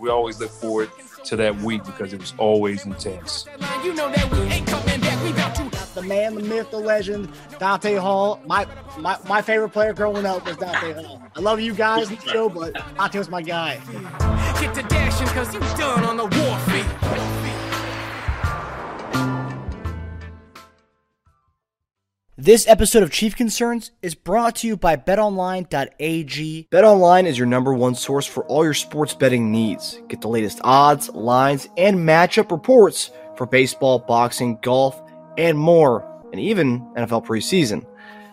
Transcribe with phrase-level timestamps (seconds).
[0.00, 0.90] We always look forward
[1.24, 3.46] to that week because it was always intense.
[3.84, 5.22] You know that we ain't coming back.
[5.22, 7.28] We about to the man, the myth, the legend,
[7.58, 8.40] Dante Hall.
[8.46, 8.66] My
[8.98, 11.22] my, my favorite player growing up was Dante Hall.
[11.36, 13.80] I love you guys in the show, but Dante was my guy.
[14.60, 17.31] get to dashing because you done on the warfare.
[22.38, 26.68] This episode of Chief Concerns is brought to you by betonline.ag.
[26.72, 30.00] BetOnline is your number one source for all your sports betting needs.
[30.08, 35.02] Get the latest odds, lines, and matchup reports for baseball, boxing, golf,
[35.36, 37.84] and more, and even NFL preseason.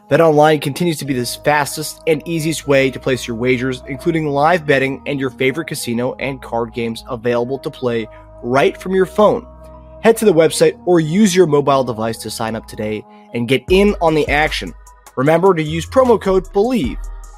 [0.09, 4.65] BetOnline continues to be the fastest and easiest way to place your wagers, including live
[4.65, 8.07] betting and your favorite casino and card games available to play
[8.43, 9.45] right from your phone.
[10.03, 13.63] Head to the website or use your mobile device to sign up today and get
[13.69, 14.73] in on the action.
[15.15, 16.97] Remember to use promo code BELIEVE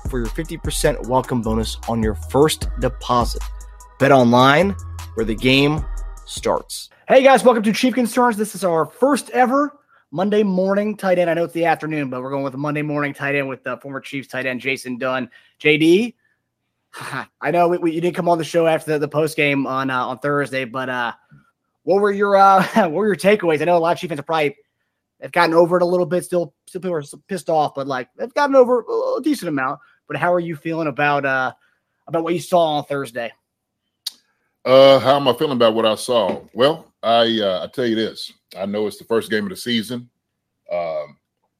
[0.09, 3.41] for your 50% welcome bonus on your first deposit.
[3.99, 4.75] Bet online
[5.15, 5.85] where the game
[6.25, 6.89] starts.
[7.07, 8.37] Hey guys, welcome to Chief Concerns.
[8.37, 9.77] This is our first ever
[10.11, 11.29] Monday morning tight end.
[11.29, 13.63] I know it's the afternoon, but we're going with a Monday morning tight end with
[13.63, 15.29] the former Chiefs tight end Jason Dunn.
[15.59, 16.13] JD,
[17.41, 19.67] I know we, we, you didn't come on the show after the, the post game
[19.67, 21.13] on uh, on Thursday, but uh,
[21.83, 23.61] what were your uh, what were your takeaways?
[23.61, 24.55] I know a lot of Chiefs have probably
[25.21, 26.25] have gotten over it a little bit.
[26.25, 28.85] Still, still people are pissed off, but like they've gotten over
[29.17, 29.79] a decent amount.
[30.07, 31.53] But how are you feeling about uh
[32.07, 33.31] about what you saw on Thursday?
[34.63, 36.41] Uh, how am I feeling about what I saw?
[36.53, 38.31] Well, I uh, I tell you this.
[38.57, 40.09] I know it's the first game of the season.
[40.71, 41.17] Um,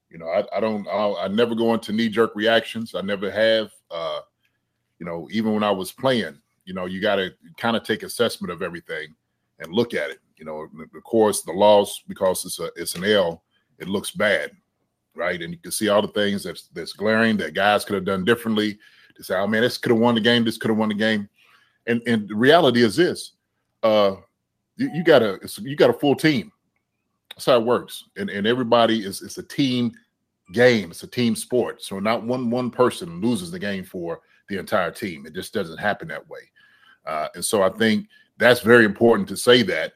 [0.10, 0.88] you know, I, I don't.
[0.88, 2.94] I, I never go into knee jerk reactions.
[2.94, 3.72] I never have.
[3.90, 4.20] Uh,
[5.00, 8.04] you know, even when I was playing, you know, you got to kind of take
[8.04, 9.16] assessment of everything
[9.60, 10.20] and look at it.
[10.38, 13.44] You know, of course, the loss because it's a it's an L,
[13.82, 14.52] it looks bad,
[15.16, 15.42] right?
[15.42, 18.24] And you can see all the things that's that's glaring that guys could have done
[18.24, 18.80] differently.
[19.16, 20.46] To say, oh man, this could have won the game.
[20.46, 21.28] This could have won the game.
[21.88, 23.34] And and the reality is this:
[23.84, 24.16] uh,
[24.78, 26.52] you, you got a you got a full team.
[27.36, 28.06] That's how it works.
[28.16, 29.92] And and everybody is it's a team
[30.54, 30.92] game.
[30.92, 31.82] It's a team sport.
[31.82, 35.26] So not one one person loses the game for the entire team.
[35.26, 36.42] It just doesn't happen that way.
[37.06, 39.94] Uh, and so I think that's very important to say that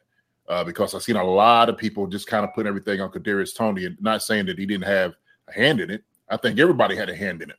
[0.47, 3.56] uh, because I've seen a lot of people just kind of put everything on Kadarius
[3.56, 5.16] Toney and not saying that he didn't have
[5.47, 6.03] a hand in it.
[6.29, 7.57] I think everybody had a hand in it.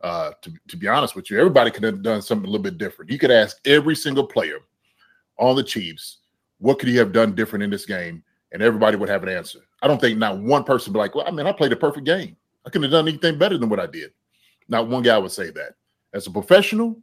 [0.00, 2.78] Uh, to, to be honest with you, everybody could have done something a little bit
[2.78, 3.10] different.
[3.10, 4.58] You could ask every single player
[5.38, 6.18] on the Chiefs,
[6.58, 8.22] what could he have done different in this game?
[8.52, 9.60] And everybody would have an answer.
[9.82, 11.76] I don't think not one person would be like, well, I mean, I played a
[11.76, 12.36] perfect game.
[12.64, 14.12] I couldn't have done anything better than what I did.
[14.68, 15.74] Not one guy would say that.
[16.12, 16.96] As a professional,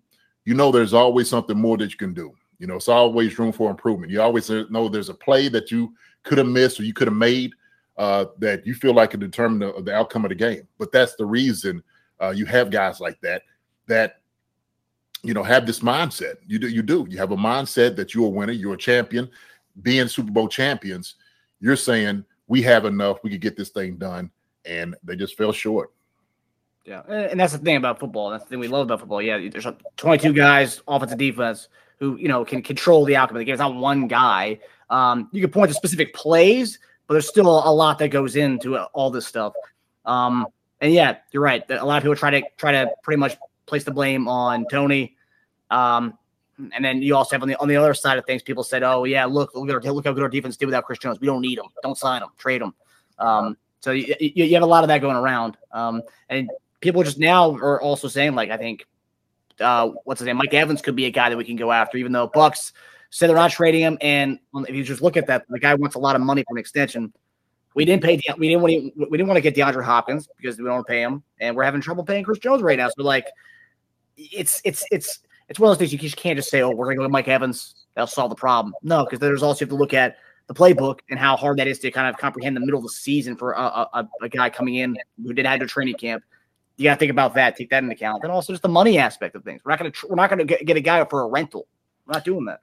[0.45, 2.33] you know there's always something more that you can do.
[2.59, 4.11] You know, it's always room for improvement.
[4.11, 5.93] You always know there's a play that you
[6.23, 7.53] could have missed or you could have made
[7.97, 10.67] uh, that you feel like could determine the, the outcome of the game.
[10.77, 11.83] But that's the reason
[12.21, 13.43] uh, you have guys like that
[13.87, 14.21] that
[15.23, 16.35] you know have this mindset.
[16.47, 17.05] You do, you do.
[17.09, 19.29] You have a mindset that you're a winner, you're a champion.
[19.81, 21.15] Being Super Bowl champions,
[21.59, 24.29] you're saying we have enough, we could get this thing done,
[24.65, 25.91] and they just fell short.
[26.85, 28.29] Yeah, and that's the thing about football.
[28.29, 29.21] That's the thing we love about football.
[29.21, 29.65] Yeah, there's
[29.97, 31.69] 22 guys, offensive defense,
[32.03, 33.53] who you know can control the outcome of the game.
[33.53, 34.59] It's not one guy.
[34.89, 36.77] Um, you can point to specific plays,
[37.07, 39.53] but there's still a lot that goes into all this stuff.
[40.03, 40.47] Um,
[40.81, 41.63] and yeah, you're right.
[41.69, 45.15] A lot of people try to try to pretty much place the blame on Toney.
[45.71, 46.17] Um,
[46.75, 48.83] and then you also have on the on the other side of things, people said,
[48.83, 51.21] "Oh yeah, look look, at our, look how good our defense did without Chris Jones.
[51.21, 51.65] We don't need him.
[51.81, 52.29] Don't sign him.
[52.37, 52.73] Trade him."
[53.17, 55.57] Um, so you, you, have a lot of that going around.
[55.71, 56.49] Um, and
[56.81, 58.85] people just now are also saying, like, I think,
[59.59, 60.37] uh, what's his name?
[60.37, 62.73] Mike Evans could be a guy that we can go after, even though Bucks
[63.09, 63.97] said they're not trading him.
[64.01, 66.55] And if you just look at that, the guy wants a lot of money for
[66.55, 67.13] an extension.
[67.75, 68.17] We didn't pay.
[68.17, 69.07] De- we didn't want to.
[69.09, 71.55] We didn't want to get DeAndre Hopkins because we don't want to pay him, and
[71.55, 72.89] we're having trouble paying Chris Jones right now.
[72.89, 73.27] So like,
[74.15, 75.19] it's it's it's
[75.49, 77.03] it's one of those things you just can't just say, "Oh, we're going to go
[77.03, 77.75] with Mike Evans.
[77.95, 80.17] That'll solve the problem." No, because there's also you have to look at
[80.47, 82.89] the playbook and how hard that is to kind of comprehend the middle of the
[82.89, 86.23] season for a, a, a guy coming in who didn't have a training camp.
[86.77, 88.97] You got to think about that, take that into account, and also just the money
[88.97, 89.61] aspect of things.
[89.63, 91.67] We're not going to we're not going to get a guy for a rental.
[92.05, 92.61] We're not doing that.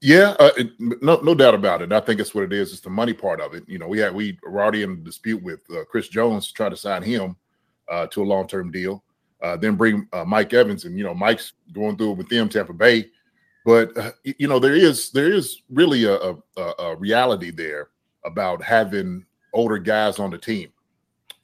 [0.00, 1.92] Yeah, uh, it, no, no doubt about it.
[1.92, 2.72] I think it's what it is.
[2.72, 3.64] It's the money part of it.
[3.66, 6.54] You know, we had we were already in a dispute with uh, Chris Jones to
[6.54, 7.36] try to sign him
[7.90, 9.02] uh, to a long term deal.
[9.42, 12.48] Uh, then bring uh, Mike Evans, and you know, Mike's going through it with them
[12.48, 13.06] Tampa Bay.
[13.64, 17.88] But uh, you know, there is there is really a, a a reality there
[18.24, 20.70] about having older guys on the team.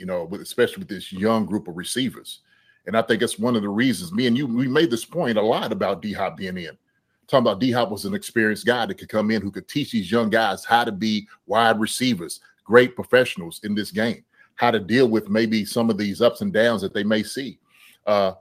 [0.02, 2.40] You know, with, especially with this young group of receivers,
[2.88, 4.12] and I think that's one of the reasons.
[4.12, 6.76] Me and you, we made this point a lot about D Hop being in.
[7.28, 9.92] Talking about D Hop was an experienced guy that could come in who could teach
[9.92, 14.24] these young guys how to be wide receivers, great professionals in this game,
[14.56, 17.60] how to deal with maybe some of these ups and downs that they may see.
[18.04, 18.32] Uh,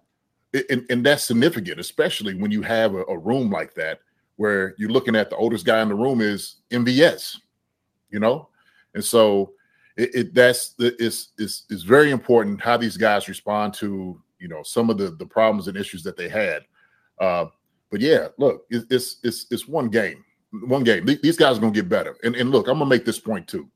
[0.71, 3.99] and, and that's significant, especially when you have a, a room like that
[4.37, 7.37] where you're looking at the oldest guy in the room is MVS,
[8.09, 8.49] you know,
[8.95, 9.53] and so
[10.01, 14.63] it, it that's it's, it's it's very important how these guys respond to you know
[14.63, 16.63] some of the the problems and issues that they had.
[17.19, 17.45] Uh,
[17.91, 20.25] but yeah, look, it, it's it's it's one game,
[20.65, 21.05] one game.
[21.05, 22.17] These guys are gonna get better.
[22.23, 23.69] And and look, I'm gonna make this point too.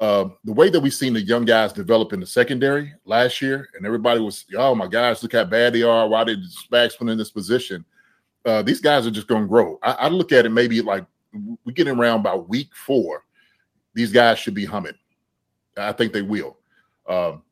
[0.00, 3.68] Uh, the way that we've seen the young guys develop in the secondary last year,
[3.74, 6.08] and everybody was, oh my gosh, look how bad they are.
[6.08, 6.40] Why did
[6.70, 7.84] put in this position?
[8.46, 9.78] Uh, these guys are just going to grow.
[9.82, 11.04] I, I look at it maybe like
[11.66, 13.24] we get around about week four.
[13.92, 14.94] These guys should be humming.
[15.76, 16.58] I think they will.
[17.08, 17.42] Um,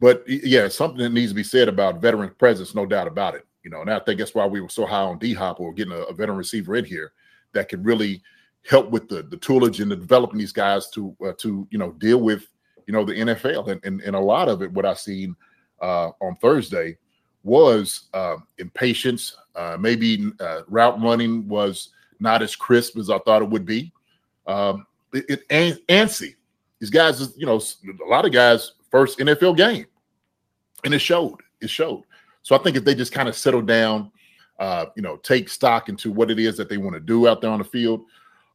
[0.00, 3.46] but yeah, something that needs to be said about veteran presence, no doubt about it.
[3.62, 5.72] You know, and I think that's why we were so high on D Hop or
[5.72, 7.12] getting a, a veteran receiver in here
[7.52, 8.22] that can really
[8.68, 11.92] help with the the toolage and the developing these guys to uh, to you know
[11.92, 12.46] deal with
[12.86, 15.34] you know the NFL and and, and a lot of it what I seen
[15.80, 16.98] uh, on Thursday
[17.42, 19.36] was uh, impatience.
[19.78, 21.90] Maybe uh, route running was
[22.20, 23.92] not as crisp as I thought it would be.
[24.46, 26.34] Um, it, it an- antsy.
[26.84, 27.62] These guys, you know,
[28.04, 29.86] a lot of guys first NFL game,
[30.84, 31.38] and it showed.
[31.62, 32.02] It showed.
[32.42, 34.12] So I think if they just kind of settle down,
[34.58, 37.40] uh, you know, take stock into what it is that they want to do out
[37.40, 38.04] there on the field,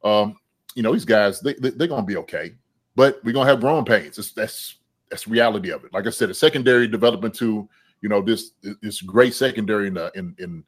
[0.04, 0.38] um,
[0.76, 2.54] you know, these guys they, they, they're going to be okay.
[2.96, 4.20] But we're to have growing pains.
[4.20, 4.76] It's, that's
[5.10, 5.92] that's reality of it.
[5.92, 7.68] Like I said, a secondary development to
[8.02, 8.52] you know this
[8.84, 10.64] this great secondary in the, in in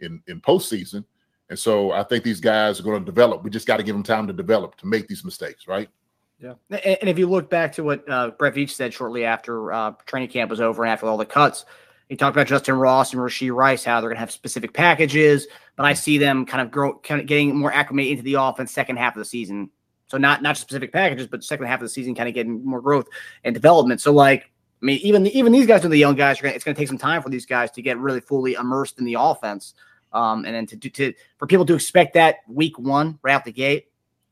[0.00, 1.02] in in postseason.
[1.48, 3.42] And so I think these guys are going to develop.
[3.42, 5.88] We just got to give them time to develop to make these mistakes, right?
[6.38, 6.54] Yeah.
[6.70, 10.28] And, if you look back to what uh, Brett Veach said shortly after uh, training
[10.28, 11.64] camp was over and after all the cuts,
[12.08, 15.46] he talked about Justin Ross and Rashee Rice, how they're going to have specific packages,
[15.76, 18.70] but I see them kind of grow, kind of getting more acclimated into the offense
[18.70, 19.70] second half of the season.
[20.08, 22.64] So not not just specific packages, but second half of the season, kind of getting
[22.64, 23.08] more growth
[23.42, 24.00] and development.
[24.00, 26.80] So like, I mean, even even these guys, are the young guys, it's going to
[26.80, 29.74] take some time for these guys to get really fully immersed in the offense,
[30.12, 33.44] um, and then to do to for people to expect that week one right out
[33.44, 33.88] the gate.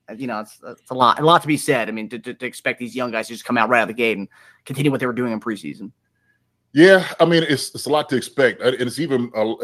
[0.08, 1.88] Uh, You know, it's, it's a lot, a lot to be said.
[1.88, 3.84] I mean, to, to, to expect these young guys to just come out right out
[3.84, 4.28] of the gate and
[4.64, 5.92] continue what they were doing in preseason.
[6.74, 9.54] Yeah, I mean it's it's a lot to expect, and it's even uh,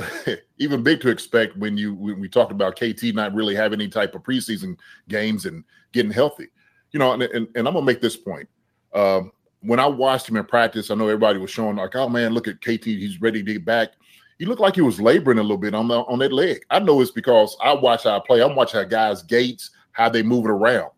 [0.58, 3.90] even big to expect when you when we talked about KT not really having any
[3.90, 4.78] type of preseason
[5.08, 6.46] games and getting healthy.
[6.92, 8.48] You know, and and, and I'm gonna make this point.
[8.94, 9.32] Um,
[9.62, 12.46] when I watched him in practice, I know everybody was showing like, "Oh man, look
[12.46, 13.90] at KT, he's ready to get back."
[14.38, 16.62] He looked like he was laboring a little bit on the, on that leg.
[16.70, 18.40] I know it's because I watch how I play.
[18.40, 20.90] I'm watching how guys gates, how they move it around,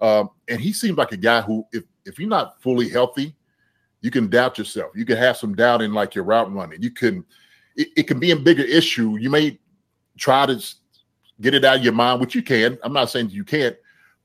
[0.00, 3.34] um, and he seems like a guy who, if if you're not fully healthy,
[4.02, 4.92] you can doubt yourself.
[4.94, 6.82] You can have some doubt in like your route running.
[6.82, 7.24] You can,
[7.76, 9.16] it, it can be a bigger issue.
[9.16, 9.58] You may
[10.18, 10.62] try to
[11.40, 12.78] get it out of your mind, which you can.
[12.82, 13.74] I'm not saying you can't,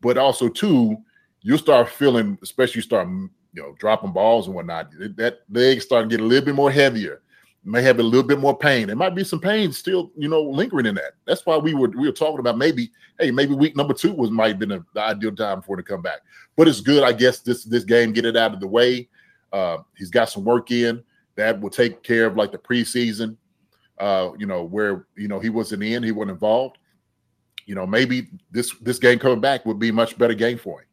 [0.02, 0.98] but also too,
[1.42, 4.92] you'll start feeling, especially you start, you know, dropping balls and whatnot.
[5.00, 7.22] That- That leg start to get a little bit more heavier.
[7.64, 8.88] May have a little bit more pain.
[8.88, 11.14] There might be some pain still, you know, lingering in that.
[11.26, 12.90] That's why we were we were talking about maybe,
[13.20, 15.84] hey, maybe week number two was might have been a, the ideal time for him
[15.84, 16.20] to come back.
[16.56, 17.40] But it's good, I guess.
[17.40, 19.10] This this game get it out of the way.
[19.52, 21.04] Uh, he's got some work in
[21.36, 23.36] that will take care of like the preseason,
[23.98, 26.78] uh, you know, where you know he wasn't in, he wasn't involved.
[27.66, 30.88] You know, maybe this this game coming back would be much better game for him.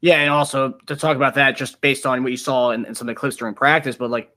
[0.00, 3.08] Yeah, and also to talk about that, just based on what you saw in, some
[3.08, 4.30] of the clips during practice, but like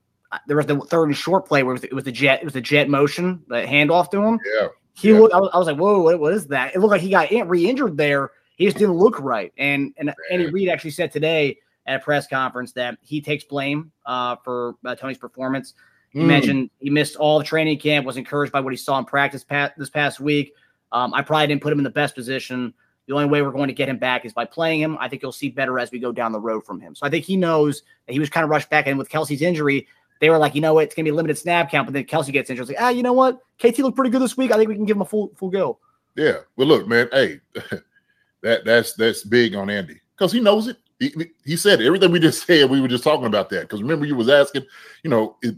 [0.47, 2.45] there was the third and short play where it was, it was the jet, it
[2.45, 4.39] was the jet motion, the handoff to him.
[4.59, 5.19] Yeah, He Yeah.
[5.19, 6.75] looked, I was, I was like, whoa, what, what is that?
[6.75, 8.31] It looked like he got in- re-injured there.
[8.57, 9.51] He just didn't look right.
[9.57, 13.91] And and Andy Reid actually said today at a press conference that he takes blame
[14.05, 15.73] uh, for uh, Toney's performance.
[16.11, 16.27] He Mm.
[16.27, 19.43] mentioned he missed all the training camp, was encouraged by what he saw in practice
[19.43, 20.53] pat- this past week.
[20.93, 22.73] Um, I probably didn't put him in the best position.
[23.07, 24.97] The only way we're going to get him back is by playing him.
[24.99, 26.95] I think you'll see better as we go down the road from him.
[26.95, 29.41] So I think he knows that he was kind of rushed back in with Kelce's
[29.41, 29.85] injury.
[30.21, 32.05] They were like, you know what, it's to be a limited snap count, but then
[32.05, 32.69] Kelce gets injured.
[32.69, 34.51] It's like, ah, you know what, KT looked pretty good this week.
[34.51, 35.79] I think we can give him a full full go.
[36.15, 36.37] Yeah.
[36.55, 37.09] Well, look, man.
[37.11, 37.41] Hey,
[38.41, 40.77] that that's that's big on Andy because he knows it.
[40.99, 41.87] He, he said it.
[41.87, 42.69] everything we just said.
[42.69, 44.65] We were just talking about that because remember you was asking,
[45.03, 45.55] you know, it,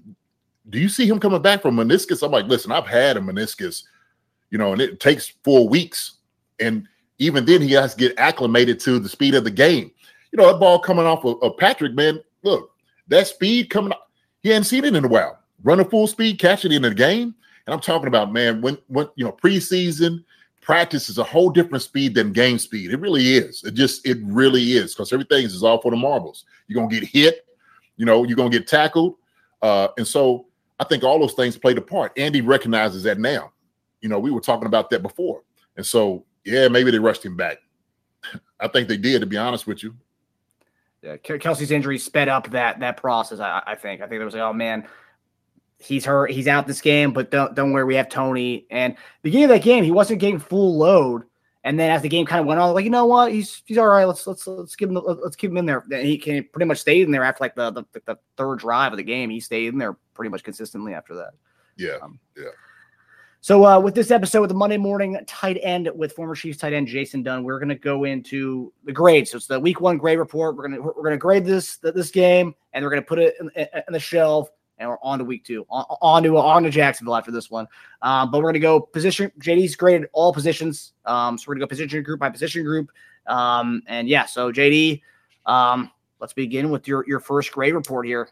[0.70, 2.24] do you see him coming back from meniscus?
[2.24, 3.84] I'm like, listen, I've had a meniscus,
[4.50, 6.18] you know, and it takes four weeks,
[6.60, 6.88] and
[7.20, 9.92] even then he has to get acclimated to the speed of the game.
[10.32, 12.22] You know, that ball coming off of, of Patrick, man.
[12.44, 12.72] Look,
[13.08, 13.94] that speed coming.
[14.44, 15.40] He hadn't seen it in a while.
[15.64, 17.36] Running full speed, catching it in the game.
[17.66, 20.24] And I'm talking about, man, when when you know, preseason
[20.62, 22.92] practice is a whole different speed than game speed.
[22.92, 23.64] It really is.
[23.64, 26.44] It just it really is because everything is all for the marbles.
[26.68, 27.48] You're gonna get hit,
[27.96, 29.16] you know, you're gonna get tackled.
[29.62, 30.46] Uh, and so
[30.80, 32.12] I think all those things played a part.
[32.18, 33.54] Andy recognizes that now.
[34.02, 35.42] You know, we were talking about that before.
[35.78, 37.60] And so, yeah, maybe they rushed him back.
[38.60, 39.96] I think they did, to be honest with you.
[41.08, 43.40] Yeah, Kelce's injury sped up that that process.
[43.40, 44.02] I, I think.
[44.02, 44.86] I think there was like, oh man,
[45.80, 48.66] he's hurt, he's out this game, but don't don't worry, we have Toney.
[48.70, 51.24] And beginning of that game, he wasn't getting full load.
[51.64, 53.78] And then as the game kind of went on, like you know what, he's he's
[53.78, 54.06] all right.
[54.06, 55.84] Let's let's let's give him let's keep him in there.
[55.92, 58.92] And he can pretty much stayed in there after like the, the the third drive
[58.92, 59.30] of the game.
[59.30, 61.32] He stayed in there pretty much consistently after that.
[61.78, 62.50] Yeah, um, yeah.
[63.48, 66.74] So uh, with this episode with the Monday morning tight end with former Chiefs tight
[66.74, 69.32] end Jason Dunn, we're going to go into the grades.
[69.32, 70.58] So it's the week one grade report.
[70.58, 73.20] We're going to we're going to grade this this game, and we're going to put
[73.20, 74.50] it in, in, the shelf.
[74.80, 77.68] And we're on to week two, on, to on to Jacksonville after this one.
[78.02, 79.32] Um, but we're going to go position.
[79.40, 82.92] JD's graded all positions, um, so we're going to go position group by position group.
[83.28, 85.02] Um, and yeah, so JD,
[85.46, 85.90] um,
[86.20, 88.28] let's begin with your your first grade report here.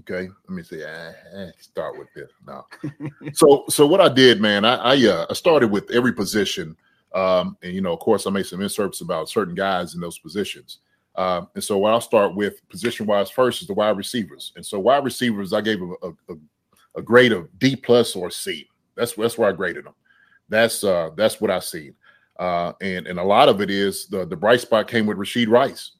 [0.00, 0.82] Okay, let me see.
[0.82, 2.30] Eh, eh, start with this.
[2.46, 2.66] No.
[3.32, 6.76] so, so what I did, man, I I, uh, I started with every position,
[7.14, 10.18] um, and you know, of course, I made some inserts about certain guys in those
[10.18, 10.78] positions.
[11.16, 14.52] Um, and so, what I'll start with position wise first is the wide receivers.
[14.56, 16.34] And so, wide receivers, I gave a, a,
[16.96, 18.68] a grade of D plus or C.
[18.96, 19.94] That's that's where I graded them.
[20.48, 21.92] That's uh, that's what I see.
[22.36, 25.48] Uh, and and a lot of it is the the bright spot came with Rashee
[25.48, 25.92] Rice.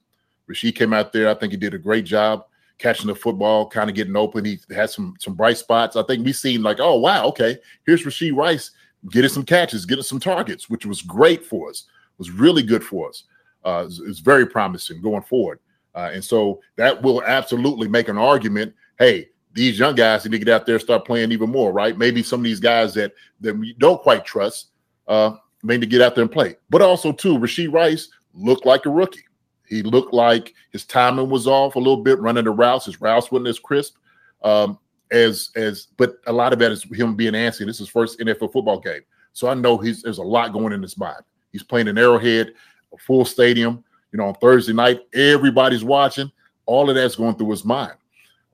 [0.49, 1.29] Rashee came out there.
[1.29, 2.45] I think he did a great job
[2.77, 4.45] catching the football, kind of getting open.
[4.45, 5.95] He had some some bright spots.
[5.95, 8.71] I think we seen like, oh wow, okay, here's Rashee Rice
[9.09, 11.85] getting some catches, getting some targets, which was great for us.
[12.17, 13.23] Was really good for us.
[13.63, 15.59] Uh, it's, it's very promising going forward.
[15.93, 18.73] Uh, and so that will absolutely make an argument.
[18.97, 21.97] Hey, these young guys need to get out there and start playing even more, right?
[21.97, 24.69] Maybe some of these guys that that we don't quite trust
[25.07, 25.31] uh,
[25.63, 26.55] may need to get out there and play.
[26.69, 29.23] But also too, Rashee Rice looked like a rookie.
[29.67, 32.85] He looked like his timing was off a little bit, running the routes.
[32.85, 33.95] His routes wasn't as crisp
[34.43, 34.79] um,
[35.11, 35.87] as as.
[35.97, 37.65] But a lot of that is him being antsy.
[37.65, 39.01] This is his first NFL football game,
[39.33, 41.21] so I know he's there's a lot going in his mind.
[41.51, 42.53] He's playing in Arrowhead,
[42.93, 43.83] a full stadium.
[44.11, 46.31] You know, on Thursday night, everybody's watching.
[46.65, 47.93] All of that's going through his mind.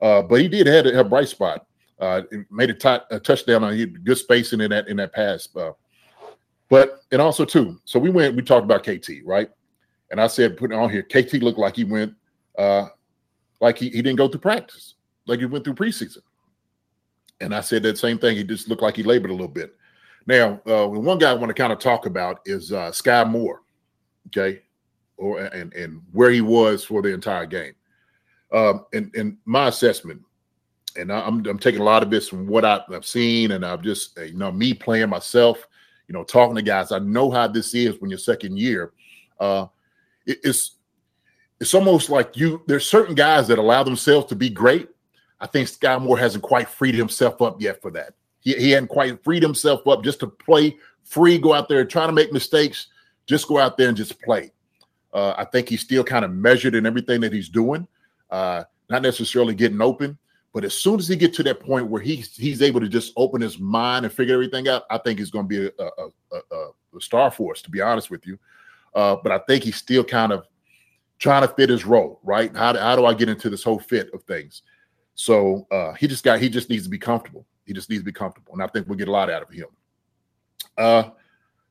[0.01, 1.65] Uh, but he did have a, bright spot.
[1.99, 5.47] Uh, made a, t- a touchdown on good spacing in that in that pass.
[5.55, 5.71] Uh,
[6.67, 8.35] but and also too, so we went.
[8.35, 9.49] We talked about KT, right?
[10.11, 12.13] And I said, putting on here, KT looked like he went,
[12.57, 12.87] uh,
[13.61, 16.19] like he, he didn't go through practice, like he went through preseason.
[17.39, 18.35] And I said that same thing.
[18.35, 19.73] He just looked like he labored a little bit.
[20.27, 23.61] Now, uh, one guy I want to kind of talk about is uh, Skyy Moore,
[24.27, 24.61] okay,
[25.17, 27.73] or and and where he was for the entire game.
[28.53, 30.21] Um, and and my assessment,
[30.95, 34.15] and I'm I'm taking a lot of this from what I've seen, and I've just
[34.19, 35.67] you know me playing myself,
[36.07, 36.91] you know, talking to guys.
[36.91, 38.93] I know how this is when you're second year.
[39.39, 39.65] Uh,
[40.25, 40.75] it's
[41.59, 44.89] it's almost like you there's certain guys that allow themselves to be great.
[45.39, 48.13] I think Skyy Moore hasn't quite freed himself up yet for that.
[48.41, 52.09] He, he hadn't quite freed himself up just to play free, go out there trying
[52.09, 52.87] to make mistakes,
[53.25, 54.51] just go out there and just play.
[55.13, 57.87] Uh, I think he's still kind of measured in everything that he's doing,
[58.29, 60.17] uh, not necessarily getting open.
[60.53, 63.13] But as soon as he gets to that point where he's he's able to just
[63.15, 66.07] open his mind and figure everything out, I think he's going to be a, a,
[66.33, 66.55] a,
[66.97, 67.61] a, star for us.
[67.61, 68.37] To be honest with you,
[68.93, 70.45] uh, but I think he's still kind of
[71.19, 72.55] trying to fit his role, right?
[72.55, 74.63] How do, how do I get into this whole fit of things?
[75.15, 77.45] So uh, he just got he just needs to be comfortable.
[77.65, 79.49] He just needs to be comfortable, and I think we'll get a lot out of
[79.49, 79.67] him.
[80.77, 81.03] Uh,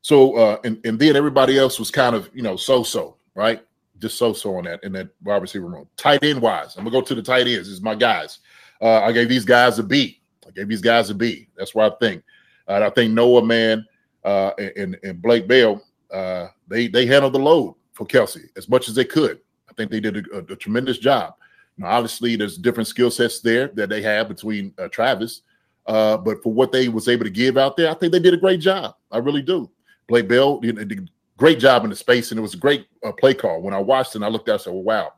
[0.01, 3.61] so uh, and and then everybody else was kind of you know so so right,
[3.99, 5.87] just so so on that in that wide receiver room.
[5.97, 7.67] Tight end wise, I'm gonna go to the tight ends.
[7.67, 8.39] This is my guys.
[8.81, 10.21] Uh, I gave these guys a B.
[10.47, 11.47] I gave these guys a B.
[11.55, 12.23] That's what I think.
[12.67, 13.85] Uh, I think Noah man
[14.23, 18.87] uh, and and Blake Bell uh, they they handled the load for Kelce as much
[18.87, 19.39] as they could.
[19.69, 21.33] I think they did a, a, tremendous job.
[21.77, 25.41] Now, obviously, there's different skill sets there that they have between uh, Travis,
[25.87, 28.33] uh, but for what they was able to give out there, I think they did
[28.33, 28.95] a great job.
[29.11, 29.69] I really do.
[30.07, 31.05] Blake Bell did a
[31.37, 33.61] great job in the space, and it was a great uh, play call.
[33.61, 35.13] When I watched it, and I looked out, I said, well, "Wow!"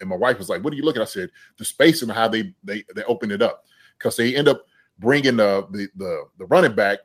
[0.00, 1.08] And my wife was like, "What are you looking?" At?
[1.08, 3.64] I said, "The space and how they they they opened it up
[3.98, 4.64] because they end up
[4.98, 7.00] bringing the the the, the running back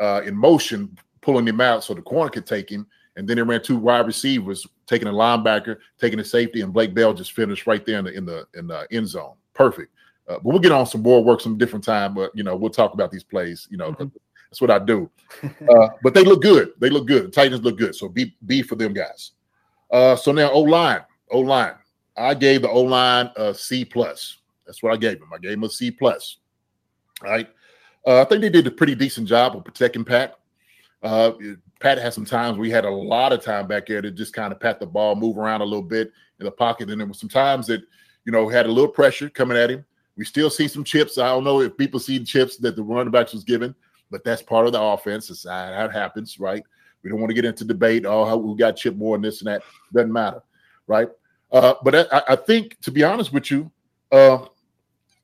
[0.00, 2.86] uh, in motion, pulling him out so the corner could take him.
[3.16, 6.94] And then they ran two wide receivers, taking a linebacker, taking a safety, and Blake
[6.94, 9.34] Bell just finished right there in the in the in the end zone.
[9.52, 9.92] Perfect.
[10.28, 12.14] Uh, but we'll get on some more work some different time.
[12.14, 13.66] But you know, we'll talk about these plays.
[13.70, 14.06] You know, mm-hmm.
[14.48, 15.10] that's what I do.
[15.70, 16.72] Uh, but they look good.
[16.80, 17.26] They look good.
[17.26, 17.94] The Titans look good.
[17.94, 19.32] So be be for them guys.
[19.90, 21.74] Uh, so now O line, O line.
[22.16, 24.38] I gave the O line a C plus.
[24.66, 25.28] That's what I gave him.
[25.32, 26.38] I gave him a C plus.
[27.24, 27.48] All right.
[28.06, 30.39] Uh, I think they did a pretty decent job of protecting Pat.
[31.02, 31.32] Uh,
[31.80, 34.52] Pat had some times we had a lot of time back there to just kind
[34.52, 37.18] of pat the ball, move around a little bit in the pocket, and there was
[37.18, 37.80] some times that
[38.24, 39.84] you know had a little pressure coming at him.
[40.16, 41.16] We still see some chips.
[41.16, 43.74] I don't know if people see the chips that the running backs was given,
[44.10, 45.30] but that's part of the offense.
[45.30, 46.62] It's how it happens, right?
[47.02, 48.04] We don't want to get into debate.
[48.04, 49.62] Oh, we got chip more and this and that.
[49.94, 50.42] Doesn't matter,
[50.86, 51.08] right?
[51.50, 53.70] Uh, but I, I, think, to be honest with you,
[54.12, 54.44] uh,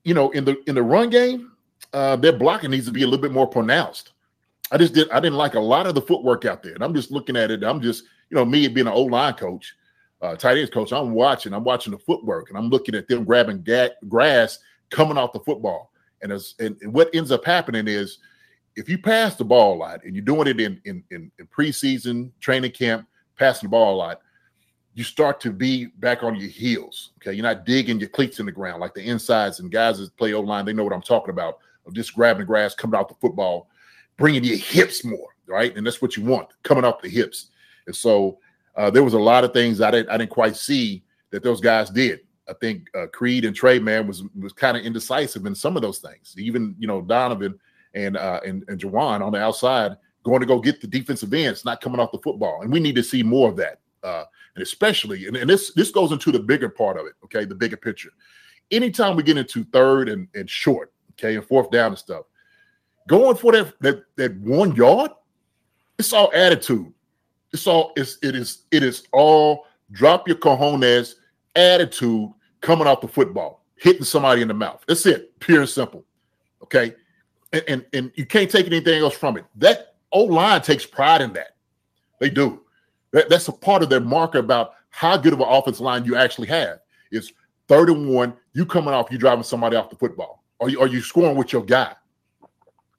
[0.04, 1.52] you know, in the in the run game,
[1.92, 4.12] uh, their blocking needs to be a little bit more pronounced.
[4.70, 5.08] I just did.
[5.10, 7.50] I didn't like a lot of the footwork out there, and I'm just looking at
[7.50, 7.62] it.
[7.62, 9.74] I'm just, you know, me being an old line coach,
[10.22, 10.92] uh, tight ends coach.
[10.92, 11.52] I'm watching.
[11.52, 14.58] I'm watching the footwork, and I'm looking at them grabbing ga- grass
[14.90, 15.92] coming off the football.
[16.22, 18.18] And as and, and, what ends up happening is,
[18.74, 21.46] if you pass the ball a lot, and you're doing it in in, in, in
[21.46, 23.06] preseason training camp,
[23.38, 24.20] passing the ball a lot,
[24.94, 27.12] you start to be back on your heels.
[27.18, 30.16] Okay, you're not digging your cleats in the ground like the insides and guys that
[30.16, 30.64] play O line.
[30.64, 33.68] They know what I'm talking about of just grabbing grass, coming out the football
[34.16, 35.76] bringing your hips more, right?
[35.76, 37.50] And that's what you want, coming off the hips.
[37.86, 38.38] And so
[38.76, 41.60] uh, there was a lot of things I didn't I didn't quite see that those
[41.60, 42.20] guys did.
[42.48, 45.82] I think uh, Creed and Trey man was was kind of indecisive in some of
[45.82, 46.34] those things.
[46.38, 47.58] Even you know Donovan
[47.94, 49.96] and uh, and and Jawaan on the outside
[50.26, 52.96] going to go get the defensive ends, not coming off the football, and we need
[52.96, 53.78] to see more of that.
[54.02, 57.14] Uh, and especially, and, and this this goes into the bigger part of it.
[57.24, 58.10] Okay, the bigger picture.
[58.70, 62.24] Anytime we get into third and, and short, okay, and fourth down and stuff,
[63.06, 65.10] going for that that that one yard,
[65.98, 66.92] it's all attitude.
[67.52, 71.14] It's all it's it is it is all drop your cojones
[71.54, 74.82] attitude coming off the football, hitting somebody in the mouth.
[74.86, 76.04] That's it, pure and simple.
[76.62, 76.94] Okay.
[77.52, 79.44] And, and, and you can't take anything else from it.
[79.54, 81.56] That old line takes pride in that.
[82.18, 82.62] They do.
[83.12, 86.16] That, that's a part of their marker about how good of an offensive line you
[86.16, 86.80] actually have.
[87.12, 87.32] Is
[87.68, 90.42] third and one, you coming off, you driving somebody off the football.
[90.58, 91.94] Or you, are you scoring with your guy?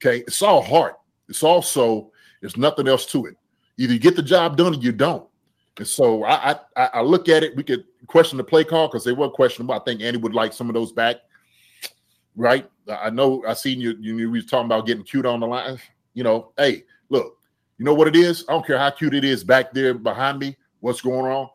[0.00, 0.96] Okay, it's all heart.
[1.28, 3.36] It's also there's nothing else to it.
[3.78, 5.26] Either you get the job done or you don't.
[5.76, 7.56] And so I I, I look at it.
[7.56, 9.74] We could question the play call because they were questionable.
[9.74, 11.16] I think Andy would like some of those back.
[12.36, 12.68] Right.
[12.88, 13.96] I know I seen you.
[14.00, 15.78] You were talking about getting cute on the line.
[16.14, 17.34] You know, hey, look.
[17.78, 18.44] You know what it is?
[18.48, 20.56] I don't care how cute it is back there behind me.
[20.80, 21.48] What's going on?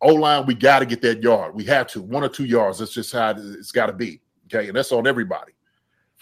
[0.00, 1.54] O line, we got to get that yard.
[1.54, 2.78] We have to one or two yards.
[2.78, 4.20] That's just how it's got to be.
[4.46, 5.52] Okay, and that's on everybody.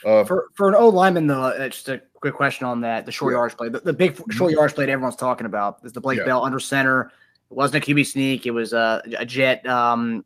[0.05, 3.13] Uh, for for an old lineman, though, uh, just a quick question on that: the
[3.13, 3.39] short yeah.
[3.39, 4.51] yards play, the, the big short mm-hmm.
[4.51, 6.25] yards play that everyone's talking about is the Blake yeah.
[6.25, 7.13] Bell under center.
[7.51, 10.25] It wasn't a QB sneak; it was a, a jet um,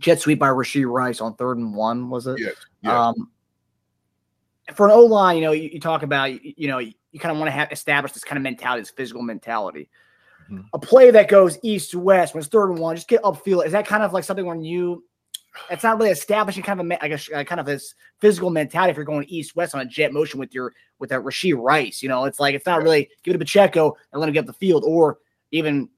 [0.00, 2.10] jet sweep by Rashee Rice on third and one.
[2.10, 2.38] Was it?
[2.38, 2.54] Yes.
[2.82, 3.08] Yeah.
[3.08, 3.30] Um,
[4.74, 7.20] for an O line, you know, you, you, talk about you, you know you, you
[7.20, 9.88] kind of want to have establish this kind of mentality, this physical mentality.
[10.50, 10.62] Mm-hmm.
[10.72, 13.66] A play that goes east to west when it's third and one, just get upfield.
[13.66, 15.04] Is that kind of like something when you
[15.70, 18.96] it's not really establishing kind of a like a, kind of this physical mentality if
[18.96, 22.02] you're going east west on a jet motion with your with that Rashee Rice.
[22.02, 24.40] You know, it's like it's not really give it to Pacheco and let him get
[24.40, 25.18] up the field, or
[25.50, 25.88] even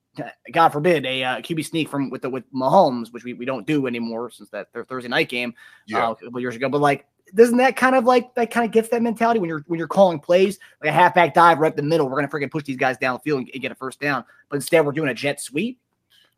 [0.53, 3.67] God forbid a uh, QB sneak from with the with Mahomes, which we, we don't
[3.67, 5.55] do anymore since that their Thursday night game
[5.87, 6.09] yeah.
[6.09, 6.69] uh, a couple years ago.
[6.69, 9.65] But like, doesn't that kind of like that kind of gets that mentality when you're
[9.67, 12.09] when you're calling plays like a halfback dive right in the middle?
[12.09, 14.25] We're gonna freaking push these guys down the field and, and get a first down,
[14.49, 15.81] but instead we're doing a jet sweep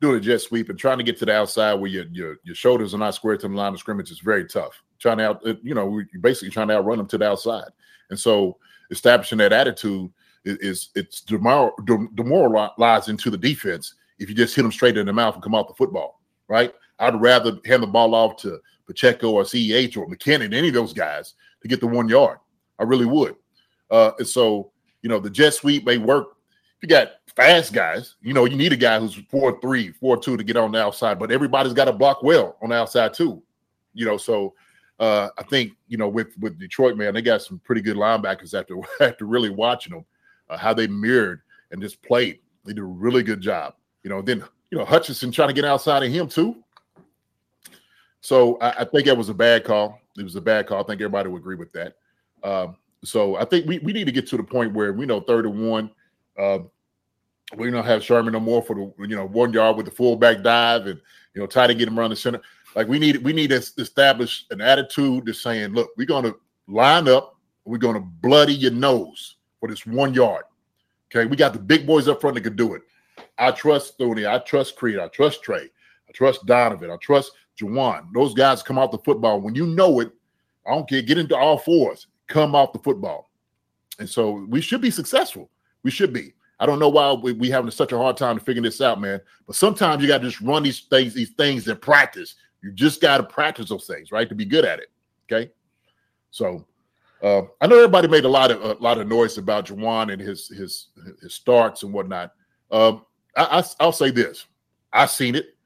[0.00, 2.54] doing a jet sweep and trying to get to the outside where your your, your
[2.54, 4.82] shoulders are not square to the line of scrimmage is very tough.
[4.98, 7.68] Trying to out, you know, you're basically trying to outrun them to the outside,
[8.10, 8.58] and so
[8.90, 10.10] establishing that attitude
[10.44, 15.12] is, is it's demoralizing into the defense if you just hit them straight in the
[15.12, 16.72] mouth and come off the football, right?
[16.98, 20.94] I'd rather hand the ball off to Pacheco or CEH or McKinnon, any of those
[20.94, 22.38] guys, to get the one yard.
[22.78, 23.36] I really would.
[23.90, 24.70] Uh, and so,
[25.02, 26.36] you know, the jet sweep may work
[26.82, 30.36] you got fast guys, you know, you need a guy who's four three, four two
[30.36, 33.42] to get on the outside, but everybody's got to block well on the outside too.
[33.94, 34.54] You know, so
[34.98, 38.58] uh, I think you know with with Detroit, man, they got some pretty good linebackers
[38.58, 40.04] after after really watching them,
[40.48, 42.40] uh, how they mirrored and just played.
[42.64, 43.74] They did a really good job.
[44.02, 46.56] You know, then you know Hutchinson trying to get outside of him too.
[48.22, 50.00] So I, I think that was a bad call.
[50.18, 50.82] It was a bad call.
[50.82, 51.94] I think everybody would agree with that.
[52.42, 55.20] Um, so I think we, we need to get to the point where we know
[55.20, 55.90] third and one
[56.38, 56.60] uh,
[57.54, 60.42] we don't have Sherman no more for the you know one yard with the fullback
[60.42, 61.00] dive and
[61.34, 62.40] you know try to get him around the center.
[62.74, 66.34] Like we need we need to establish an attitude that's saying, look, we're gonna
[66.66, 70.44] line up, we're gonna bloody your nose for this one yard.
[71.10, 72.82] Okay, we got the big boys up front that can do it.
[73.38, 75.68] I trust Thuney, I trust Creed, I trust Trey,
[76.08, 78.12] I trust Donovan, I trust Jawaan.
[78.12, 79.40] Those guys come off the football.
[79.40, 80.10] When you know it,
[80.66, 83.30] I don't care, get into all fours, come off the football.
[83.98, 85.48] And so we should be successful.
[85.82, 86.34] We should be.
[86.58, 89.00] I don't know why we, we having such a hard time to figure this out,
[89.00, 89.20] man.
[89.46, 92.34] But sometimes you got to just run these things, these things in practice.
[92.62, 94.88] You just got to practice those things, right, to be good at it.
[95.30, 95.50] Okay.
[96.30, 96.66] So
[97.22, 100.20] Uh, I know everybody made a lot of a lot of noise about Jawaan and
[100.20, 100.88] his his
[101.22, 102.32] his starts and whatnot.
[102.70, 104.46] Um, I, I will say this:
[104.92, 105.56] I seen it.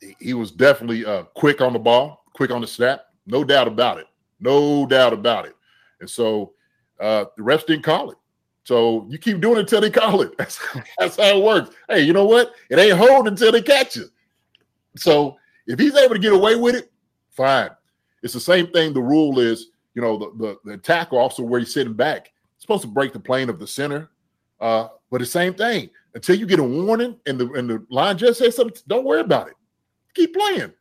[0.00, 3.68] He, he was definitely uh, quick on the ball, quick on the snap, no doubt
[3.68, 4.06] about it,
[4.40, 5.54] no doubt about it.
[6.00, 6.52] And so
[7.00, 8.18] uh, the refs didn't call it.
[8.66, 10.32] So you keep doing it until they call it.
[10.38, 10.58] That's,
[10.98, 11.70] that's how it works.
[11.88, 12.50] Hey, you know what?
[12.68, 14.06] It ain't hold until they catch you.
[14.96, 15.36] So
[15.68, 16.90] if he's able to get away with it,
[17.30, 17.70] fine.
[18.24, 18.92] It's the same thing.
[18.92, 20.32] The rule is, you know, the
[20.64, 23.68] the, the tackle also where he's sitting back, supposed to break the plane of the
[23.68, 24.10] center.
[24.60, 28.18] Uh, but the same thing until you get a warning and the and the line
[28.18, 28.82] just says something.
[28.88, 29.54] Don't worry about it.
[30.14, 30.72] Keep playing.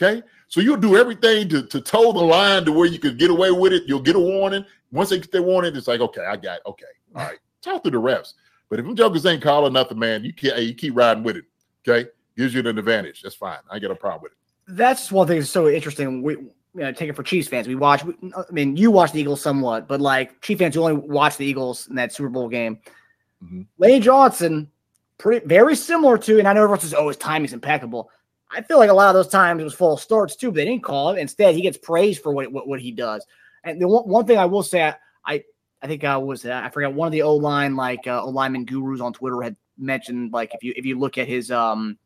[0.00, 0.22] Okay.
[0.52, 3.50] So you'll do everything to, to toe the line to where you could get away
[3.50, 3.84] with it.
[3.86, 4.66] You'll get a warning.
[4.90, 6.62] Once they get their warning, it's like, okay, I got it.
[6.66, 6.84] Okay.
[7.16, 7.38] All right.
[7.62, 8.34] Talk to the refs.
[8.68, 11.46] But if them jokers ain't calling nothing, man, you can't you keep riding with it.
[11.88, 12.10] Okay.
[12.36, 13.22] Gives you an advantage.
[13.22, 13.60] That's fine.
[13.70, 14.76] I get a problem with it.
[14.76, 16.20] That's one thing that's so interesting.
[16.20, 17.66] We you know, take it for Chiefs fans.
[17.66, 18.04] We watch.
[18.04, 21.46] I mean, you watch the Eagles somewhat, but like Chief fans, you only watch the
[21.46, 22.78] Eagles in that Super Bowl game.
[23.42, 23.62] Mm-hmm.
[23.78, 24.70] Lane Johnson,
[25.16, 28.10] pretty very similar to, and I know everyone says, "Oh, his timing's impeccable."
[28.54, 30.64] I feel like a lot of those times it was false starts too, but they
[30.64, 31.18] didn't call it.
[31.18, 33.26] Instead, he gets praised for what what, what he does.
[33.64, 34.82] And the one, one thing I will say,
[35.24, 35.44] I
[35.80, 38.28] I, think I uh, was I forgot one of the O line like uh, O
[38.28, 41.98] lineman gurus on Twitter had mentioned like if you if you look at his um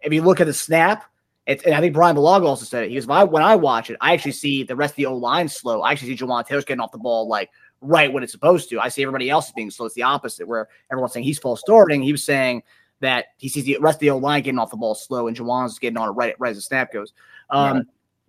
[0.00, 1.04] if you look at the snap
[1.46, 2.88] it's, and I think Brian Bulaga also said it.
[2.88, 5.16] He goes, I, when I watch it, I actually see the rest of the O
[5.16, 5.82] line slow.
[5.82, 7.50] I actually see Jawaan Taylor's getting off the ball like
[7.82, 8.80] right when it's supposed to.
[8.80, 9.86] I see everybody else being slow.
[9.86, 12.02] It's the opposite, where everyone's saying he's false starting.
[12.02, 12.62] He was saying
[13.04, 15.36] that he sees the rest of the O line getting off the ball slow, and
[15.36, 17.12] Jawaan's getting on it right, right as the snap goes.
[17.50, 17.86] Um,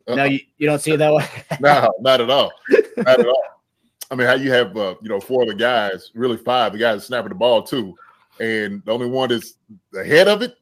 [0.08, 1.28] uh, no, you, you don't see it that way.
[1.60, 2.52] no, not at all.
[2.98, 3.44] Not at all.
[4.12, 6.78] I mean, how you have uh, you know four of the guys, really five, the
[6.78, 7.96] guys snapping the ball too,
[8.40, 9.56] and the only one that's
[9.96, 10.56] ahead of it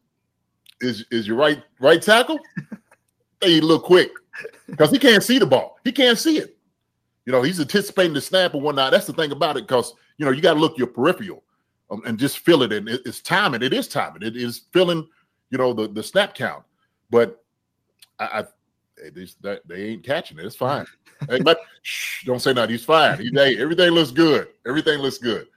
[0.81, 2.39] is is your right right tackle.
[3.41, 4.11] Hey, a little quick
[4.67, 5.77] because he can't see the ball.
[5.83, 6.57] He can't see it.
[7.25, 8.91] You know, he's anticipating the snap and whatnot.
[8.91, 11.43] That's the thing about it because you know you got to look your peripheral
[11.93, 12.73] um, and just feel it.
[12.73, 13.61] And it, it's timing.
[13.61, 14.23] It is timing.
[14.23, 15.07] It is filling.
[15.49, 16.63] You know the the snap count.
[17.09, 17.43] But
[18.19, 18.43] I, I
[19.11, 20.45] they, they ain't catching it.
[20.45, 20.85] It's fine.
[21.29, 22.71] hey, but shh, don't say nothing.
[22.71, 23.19] He's fine.
[23.19, 24.47] He, hey, everything looks good.
[24.67, 25.47] Everything looks good.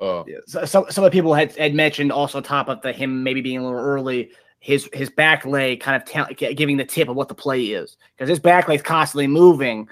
[0.00, 0.38] Uh, yeah.
[0.46, 3.40] So, some some of the people had, had mentioned also top of the him maybe
[3.40, 7.16] being a little early his his back leg kind of t- giving the tip of
[7.16, 9.88] what the play is because his back leg's constantly moving.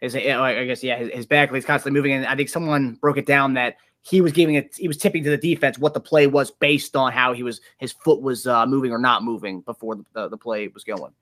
[0.00, 3.16] His, I guess yeah, his, his back leg's constantly moving, and I think someone broke
[3.16, 3.76] it down that
[4.08, 6.94] he was giving it, he was tipping to the defense what the play was based
[6.94, 10.28] on how he was his foot was uh, moving or not moving before the, the,
[10.28, 11.12] the, play was going.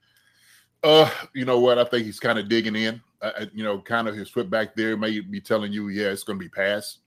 [0.83, 1.79] Uh, you know what?
[1.79, 3.01] I think he's kind of digging in.
[3.23, 6.25] Uh, you know, kind of his foot back there may be telling you, yeah, it's
[6.25, 6.99] going to be pass.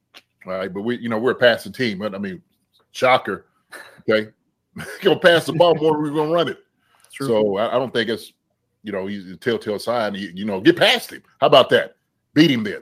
[0.46, 2.00] Right, but we, you know, we're a passing team.
[2.00, 2.42] But I mean,
[2.92, 3.46] shocker.
[4.10, 4.32] Okay,
[5.02, 6.60] gonna pass the ball more than we're gonna run it.
[7.12, 8.32] So I, I, don't think it's
[8.84, 10.16] you know he's a telltale sign.
[10.16, 11.24] You, you, know, get past him.
[11.42, 11.98] How about that?
[12.34, 12.82] Beat him then.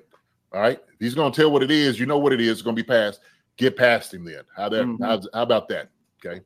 [0.56, 0.80] All right.
[0.80, 2.50] If he's gonna tell what it is, you know what it is.
[2.50, 3.20] It's gonna be passed.
[3.58, 4.44] Get past him then.
[4.56, 4.86] How that?
[4.86, 5.04] Mm-hmm.
[5.04, 5.89] How, how, about that?
[6.26, 6.41] Okay.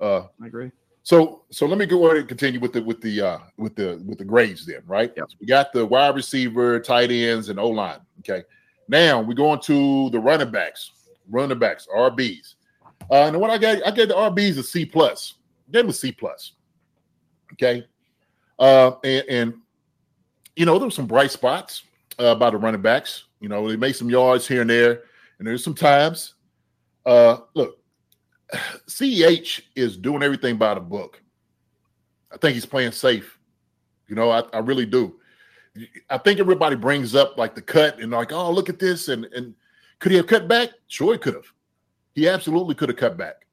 [0.00, 0.72] Uh, I agree.
[1.02, 4.02] So so let me go ahead and continue with the with the uh with the
[4.06, 5.12] with the grades then, right?
[5.14, 5.26] Yep.
[5.30, 8.00] So we got the wide receiver, tight ends, and O line.
[8.20, 8.42] Okay.
[8.88, 10.92] Now we go into the running backs,
[11.28, 12.54] running backs, RBs.
[13.10, 15.34] Uh, and what I got, I gave the RBs a C plus.
[15.70, 16.52] Gave them a C plus.
[17.52, 17.86] Okay.
[18.58, 19.54] Uh, and, and
[20.56, 21.82] you know, there were some bright spots
[22.18, 23.25] uh, by the running backs.
[23.40, 25.02] You know, they made some yards here and there,
[25.38, 26.34] and there's some times.
[27.04, 27.78] Uh, look,
[28.88, 31.22] CEH is doing everything by the book.
[32.32, 33.38] I think he's playing safe.
[34.08, 35.16] You know, I, I really do.
[36.08, 39.26] I think everybody brings up like the cut and like, oh, look at this, and
[39.26, 39.54] and
[39.98, 40.70] could he have cut back?
[40.88, 41.46] Sure, he could have.
[42.14, 43.46] He absolutely could have cut back.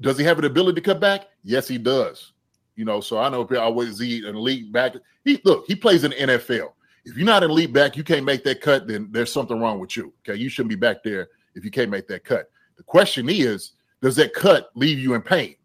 [0.00, 1.28] Does he have an ability to cut back?
[1.42, 2.32] Yes, he does.
[2.76, 4.94] You know, so I know if I always he an elite back.
[5.24, 6.72] He look, he plays in the NFL.
[7.04, 9.78] If you're not an elite back, you can't make that cut, then there's something wrong
[9.78, 10.12] with you.
[10.26, 10.38] Okay.
[10.38, 12.50] You shouldn't be back there if you can't make that cut.
[12.76, 15.56] The question is, does that cut leave you in pain?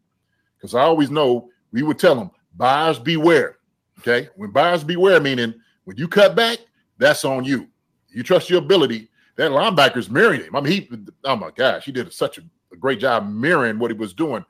[0.58, 3.58] Because I always know we would tell them, buyers beware.
[4.00, 4.30] Okay.
[4.36, 5.54] When buyers beware, meaning
[5.86, 6.60] when you cut back,
[6.98, 7.68] that's on you.
[8.10, 10.54] You trust your ability that linebacker's mirroring him.
[10.54, 10.90] I mean, he,
[11.24, 12.42] oh my gosh, he did such a,
[12.74, 14.44] a great job mirroring what he was doing.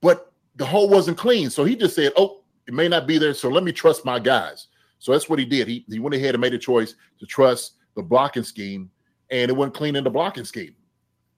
[0.00, 1.50] But the hole wasn't clean.
[1.50, 3.32] So he just said, oh, it may not be there.
[3.32, 4.66] So let me trust my guys.
[5.04, 5.68] So that's what he did.
[5.68, 8.90] He, he went ahead and made a choice to trust the blocking scheme,
[9.30, 10.74] and it wasn't clean in the blocking scheme.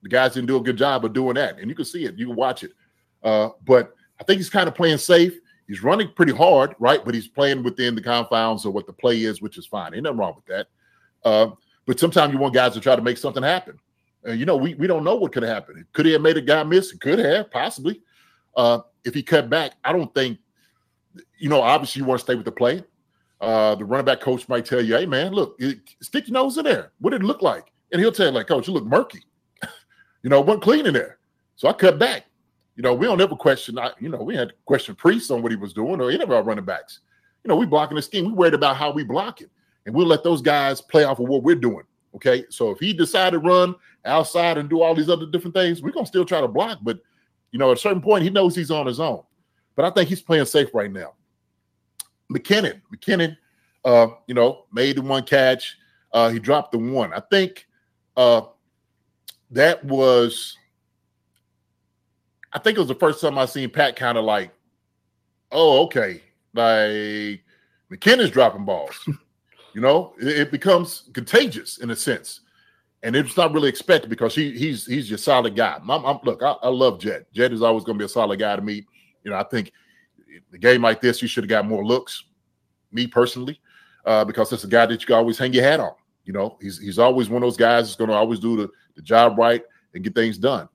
[0.03, 1.59] The guys didn't do a good job of doing that.
[1.59, 2.71] And you can see it, you can watch it.
[3.23, 5.33] Uh, but I think he's kind of playing safe.
[5.67, 7.03] He's running pretty hard, right?
[7.03, 9.93] But he's playing within the confines of what the play is, which is fine.
[9.93, 10.67] Ain't nothing wrong with that.
[11.25, 11.49] Uh,
[11.85, 13.77] but sometimes you want guys to try to make something happen.
[14.25, 15.83] You know, we, we don't know what could have happened.
[15.91, 16.93] Could he have made a guy miss?
[16.93, 18.01] Could have, possibly.
[18.55, 20.37] Uh, if he cut back, I don't think,
[21.37, 22.81] you know, obviously you want to stay with the play.
[23.41, 25.59] Uh, the running back coach might tell you, "Hey, man, look,
[26.01, 26.91] stick your nose in there.
[26.99, 29.21] What did it look like?" And he'll tell you, "Like, coach, you look murky.
[30.23, 31.19] you know, it wasn't clean in there."
[31.55, 32.25] So I cut back.
[32.75, 33.79] You know, we don't ever question.
[33.79, 36.23] I, you know, we had to question Priest on what he was doing, or any
[36.23, 36.99] of our running backs.
[37.43, 38.25] You know, we blocking the scheme.
[38.25, 39.49] We worried about how we block it,
[39.85, 41.83] and we'll let those guys play off of what we're doing.
[42.15, 45.81] Okay, so if he decided to run outside and do all these other different things,
[45.81, 46.79] we're gonna still try to block.
[46.81, 46.99] But
[47.51, 49.23] you know, at a certain point, he knows he's on his own.
[49.75, 51.13] But I think he's playing safe right now.
[52.31, 53.37] McKinnon, McKinnon,
[53.85, 55.77] uh, you know, made the one catch.
[56.11, 57.13] Uh, he dropped the one.
[57.13, 57.67] I think
[58.15, 58.41] uh,
[59.51, 60.57] that was,
[62.53, 64.51] I think it was the first time I seen Pat kind of like,
[65.51, 66.21] oh, okay,
[66.53, 67.41] like
[67.91, 69.07] McKinnon's dropping balls.
[69.73, 72.41] you know, it, it, becomes contagious in a sense,
[73.03, 75.77] and it's not really expected because he he's he's your solid guy.
[75.81, 77.31] I'm, I'm, look, I, I love Jet.
[77.31, 78.85] Jet is always going to be a solid guy to me.
[79.23, 79.71] You know, I think
[80.51, 82.23] the game like this, you should have got more looks.
[82.91, 83.59] Me personally,
[84.05, 85.91] uh, because it's a guy that you can always hang your hat on.
[86.23, 88.69] You know, he's he's always one of those guys that's going to always do the,
[88.95, 89.61] the job right
[89.93, 90.69] and get things done.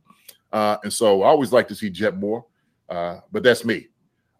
[0.53, 2.45] Uh, and so I always like to see Jet more,
[2.89, 3.89] uh, but that's me.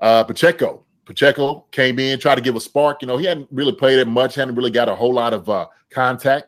[0.01, 3.03] Uh, Pacheco, Pacheco came in, tried to give a spark.
[3.03, 5.49] You know, he hadn't really played it much, hadn't really got a whole lot of
[5.49, 6.47] uh, contact.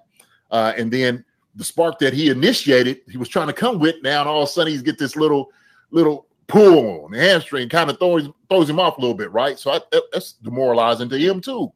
[0.51, 1.25] Uh, and then
[1.55, 3.97] the spark that he initiated, he was trying to come with.
[4.03, 5.51] Now, and all of a sudden, he's get this little
[5.91, 9.59] little pull on the hamstring, kind of throws throws him off a little bit, right?
[9.59, 9.81] So I,
[10.13, 11.73] that's demoralizing to him too.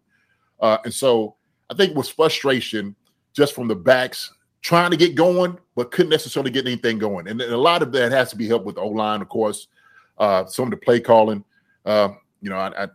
[0.61, 1.37] Uh, and so
[1.70, 2.94] I think it was frustration
[3.33, 7.28] just from the backs trying to get going, but couldn't necessarily get anything going.
[7.28, 9.68] And, a lot of that has to be helped with O line, of course.
[10.18, 11.44] Uh, some of the play calling.
[11.85, 12.09] Uh,
[12.42, 12.88] you know, I, I,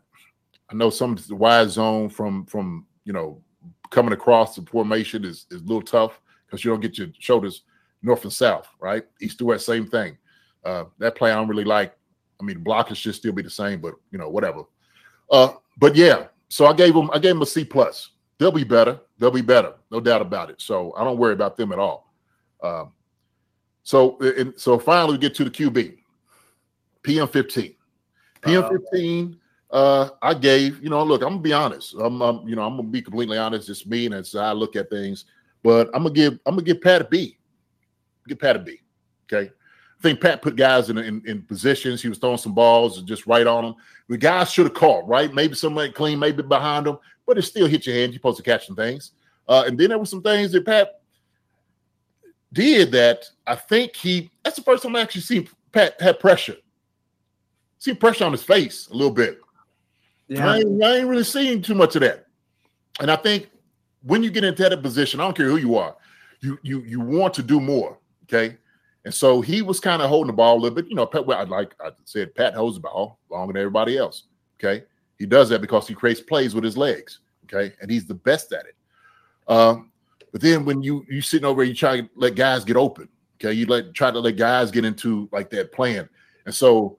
[0.69, 3.41] I know some of the wide zone from from you know
[3.89, 7.63] coming across the formation is is a little tough because you don't get your shoulders
[8.01, 9.03] north and south, right?
[9.21, 10.17] East to west, same thing.
[10.65, 11.93] Uh, that play I don't really like.
[12.39, 14.63] I mean, blockers should still be the same, but you know, whatever.
[15.32, 18.12] Uh, but yeah, so I gave them I gave them a C plus.
[18.38, 18.99] They'll be better.
[19.17, 20.62] They'll be better, no doubt about it.
[20.62, 22.13] So I don't worry about them at all.
[22.62, 22.91] Um,
[23.84, 25.97] so and so finally we get to the QB.
[27.04, 27.76] PM fifteen.
[28.41, 29.38] PM fifteen.
[29.71, 31.95] Uh, I gave you know look I'm gonna be honest.
[31.99, 33.69] I'm, I'm you know I'm gonna be completely honest.
[33.69, 35.26] It's me and it's I look at things.
[35.63, 37.38] But I'm gonna give I'm gonna give Pat a B.
[38.28, 38.80] Give Pat a B.
[39.32, 39.52] Okay
[40.03, 42.01] think Pat put guys in, in, in positions.
[42.01, 43.75] He was throwing some balls just right on them.
[44.09, 45.33] The guys should have caught, right?
[45.33, 48.11] Maybe somebody clean, maybe behind them, but it still hit your hand.
[48.11, 49.13] You're supposed to catch some things.
[49.47, 50.99] Uh, and then there were some things that Pat
[52.51, 56.57] did that I think he that's the first time I actually see Pat had pressure.
[57.79, 59.39] See pressure on his face a little bit.
[60.27, 60.47] Yeah.
[60.47, 62.27] I ain't, I ain't really seeing too much of that.
[62.99, 63.49] And I think
[64.03, 65.95] when you get into that position, I don't care who you are,
[66.41, 67.97] you you you want to do more.
[68.25, 68.57] Okay.
[69.05, 70.87] And so he was kind of holding the ball a little bit.
[70.87, 74.23] You know, Pat, well, like I said, Pat holds the ball longer than everybody else.
[74.63, 74.85] Okay.
[75.19, 77.19] He does that because he creates plays with his legs.
[77.45, 77.73] Okay.
[77.81, 78.75] And he's the best at it.
[79.47, 79.91] Um,
[80.31, 83.09] but then when you you sitting over, you try to let guys get open.
[83.35, 83.53] Okay.
[83.53, 86.07] You let try to let guys get into like that plan.
[86.45, 86.97] And so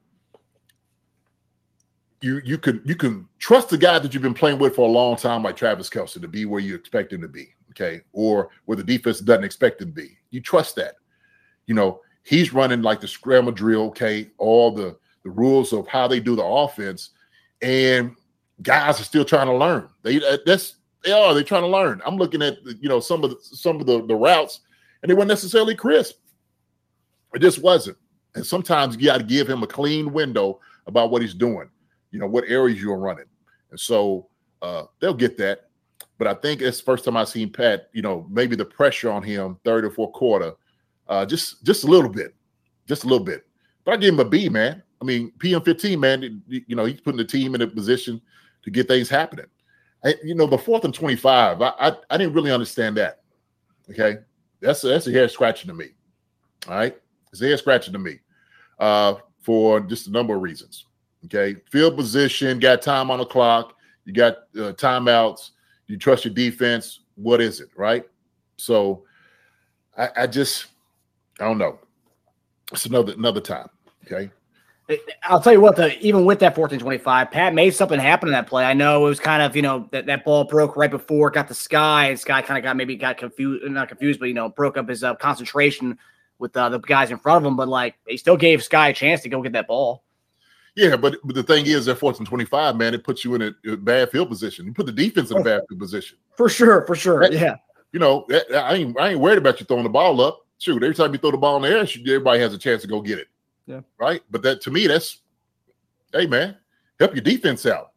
[2.21, 4.93] you you can you can trust the guy that you've been playing with for a
[4.93, 7.55] long time, like Travis Kelce, to be where you expect him to be.
[7.71, 8.03] Okay.
[8.13, 10.19] Or where the defense doesn't expect him to be.
[10.31, 10.97] You trust that
[11.67, 16.07] you know, he's running like the scramble drill, okay, all the the rules of how
[16.07, 17.11] they do the offense,
[17.63, 18.15] and
[18.63, 19.89] guys are still trying to learn.
[20.03, 22.03] They uh, that's they are they trying to learn.
[22.05, 24.61] I'm looking at you know some of the some of the, the routes,
[25.03, 26.17] and they weren't necessarily crisp.
[27.35, 27.97] It just wasn't.
[28.35, 31.69] And sometimes you got to give him a clean window about what he's doing.
[32.11, 33.27] You know what areas you're running,
[33.71, 34.29] and so
[34.63, 35.69] uh, they'll get that.
[36.17, 37.89] But I think it's first time I've seen Pat.
[37.93, 40.53] You know maybe the pressure on him third or fourth quarter
[41.09, 42.35] uh, just just a little bit,
[42.87, 43.47] just a little bit.
[43.85, 44.83] But I give him a B, man.
[45.01, 46.43] I mean, PM15, man.
[46.49, 48.21] You know, he's putting the team in a position
[48.63, 49.47] to get things happening.
[50.05, 53.21] I, you know, the fourth and 25, I, I, I didn't really understand that.
[53.91, 54.19] Okay,
[54.61, 55.89] that's a, that's a hair scratching to me.
[56.69, 56.97] All right,
[57.33, 58.21] it's a hair scratching to me
[58.79, 60.87] uh, for just a number of reasons.
[61.27, 65.51] Okay, field position, got time on the clock, you got uh, timeouts,
[65.87, 67.01] you trust your defense.
[67.17, 68.05] What is it, right?
[68.57, 69.05] So,
[69.97, 70.67] I, I just
[71.41, 71.79] I don't know.
[72.73, 73.69] It's another another time.
[74.05, 74.31] Okay.
[75.23, 78.47] I'll tell you what, though, even with that 1425, Pat made something happen in that
[78.47, 78.65] play.
[78.65, 81.35] I know it was kind of, you know, that, that ball broke right before it
[81.35, 82.09] got the sky.
[82.09, 84.89] And Skyy kind of got maybe got confused, not confused, but, you know, broke up
[84.91, 85.99] his uh, concentration
[86.39, 87.57] with uh, the guys in front of him.
[87.57, 90.05] But, like, he still gave Skyy a chance to go get that ball.
[90.77, 93.77] Yeah, but, but the thing is, that 1425, man, it puts you in a, a,
[93.79, 94.67] bad field position.
[94.67, 96.19] You put the defense in a bad field position.
[96.37, 97.21] For sure, for sure.
[97.21, 97.57] That, yeah.
[97.93, 100.83] You know, that, I ain't I ain't worried about you throwing the ball up shoot,
[100.83, 103.01] every time you throw the ball in the air, everybody has a chance to go
[103.01, 103.29] get it.
[103.67, 103.81] Yeah.
[103.99, 104.23] Right.
[104.31, 105.21] But that to me, that's
[106.13, 106.57] hey man,
[106.99, 107.93] help your defense out.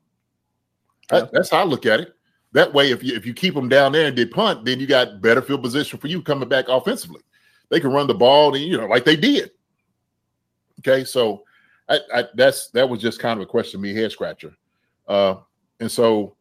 [1.10, 2.14] That- that's how I look at it.
[2.54, 4.88] That way, if you if you keep them down there and did punt, then you
[4.88, 7.22] got better field position for you coming back offensively.
[7.70, 9.52] They can run the ball, and you know, like they did.
[10.80, 11.44] Okay, so
[11.90, 14.56] I, I, that's that was just kind of a question, me head scratcher,
[15.08, 15.36] uh,
[15.80, 16.36] and so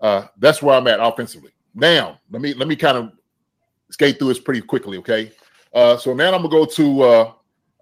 [0.00, 1.52] uh, that's where I'm at offensively.
[1.74, 3.12] Now, let me let me kind of
[3.90, 4.98] skate through this pretty quickly.
[4.98, 5.32] Okay,
[5.74, 7.32] uh, so now I'm gonna go to uh,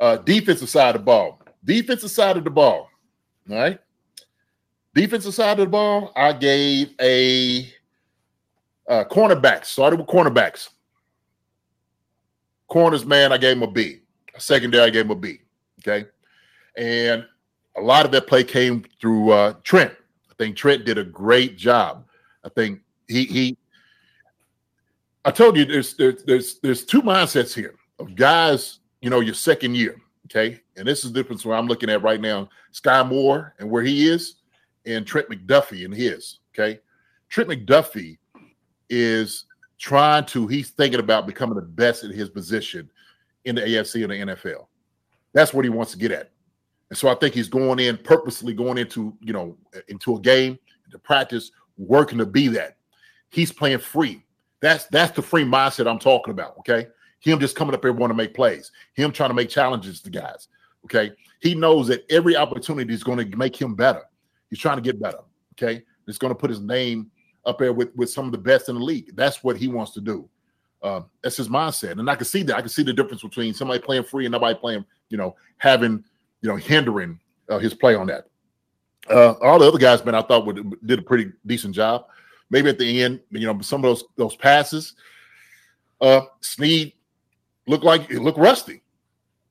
[0.01, 1.41] uh, defensive side of the ball.
[1.65, 2.89] Defensive side of the ball.
[3.51, 3.79] All right.
[4.95, 7.71] Defensive side of the ball, I gave a
[8.89, 9.67] uh, cornerbacks.
[9.67, 10.71] Started with cornerbacks.
[12.69, 14.01] Corners, man, I gave him a B.
[14.39, 15.41] Secondary, I gave him a B.
[15.81, 16.09] Okay.
[16.77, 17.27] And
[17.77, 19.93] a lot of that play came through uh, Trent.
[20.31, 22.07] I think Trent did a great job.
[22.45, 23.59] I think he he.
[25.27, 28.79] I told you there's there's there's there's two mindsets here of guys.
[29.03, 30.01] You know, your second year.
[30.27, 32.49] Okay, and this is the difference where I'm looking at right now.
[32.73, 34.37] Skyy Moore and where he is,
[34.87, 36.39] and Trent McDuffie and his.
[36.55, 36.81] Okay,
[37.29, 38.19] Trent McDuffie
[38.89, 39.47] is
[39.79, 40.47] trying to.
[40.47, 42.89] He's thinking about becoming the best in his position
[43.45, 44.67] in the AFC and the NFL.
[45.33, 46.31] That's what he wants to get at.
[46.91, 49.57] And so I think he's going in purposely going into, you know,
[49.89, 52.77] into a game, into practice, working to be that.
[53.31, 54.23] He's playing free.
[54.61, 56.59] That's that's the free mindset I'm talking about.
[56.59, 56.89] Okay.
[57.21, 60.11] Him just coming up here wanting to make plays, him trying to make challenges to
[60.11, 60.49] guys.
[60.85, 61.13] Okay.
[61.41, 64.03] He knows that every opportunity is going to make him better.
[64.51, 65.19] He's trying to get better.
[65.55, 65.83] Okay.
[66.07, 67.11] It's going to put his name
[67.45, 69.15] up there with, with some of the best in the league.
[69.17, 70.29] That's what he wants to do.
[70.83, 71.99] Um, that's his mindset.
[71.99, 72.57] And I can see that.
[72.57, 76.05] I can see the difference between somebody playing free and nobody playing, you know, having
[76.43, 78.27] you know, hindering uh, his play on that.
[79.11, 82.07] Uh, all the other guys, man, I thought would, did a pretty decent job.
[82.51, 84.95] Maybe at the end, you know, some of those those passes,
[86.01, 86.93] uh, Sneed
[87.67, 88.83] looked like it looked rusty.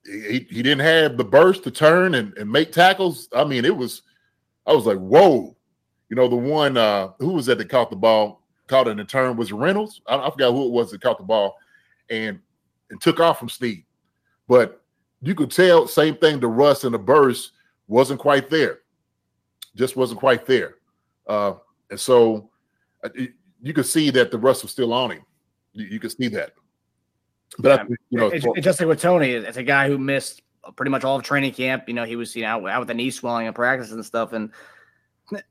[0.06, 3.28] He, he didn't have the burst to turn and, and make tackles.
[3.34, 4.04] I mean, it was,
[4.68, 5.56] I was like, whoa.
[6.10, 8.98] You know, the one uh, who was that that caught the ball, caught it in
[8.98, 10.02] the turn was Reynolds.
[10.06, 11.58] I, I forgot who it was that caught the ball
[12.10, 12.40] and
[12.92, 13.84] and took off from Sneed.
[14.48, 14.84] But
[15.22, 17.52] you could tell same thing the Russ and the burst
[17.88, 18.80] wasn't quite there
[19.76, 20.76] just wasn't quite there
[21.28, 21.54] uh,
[21.90, 22.50] and so
[23.62, 25.22] you could see that the rust was still on him
[25.74, 26.54] you, you could see that
[27.60, 29.32] but I, you know just like with Toney.
[29.32, 30.42] It's a guy who missed
[30.76, 31.84] pretty much all of training camp.
[31.88, 34.04] You know, he was you know out, out with the knee swelling and practice and
[34.04, 34.52] stuff, and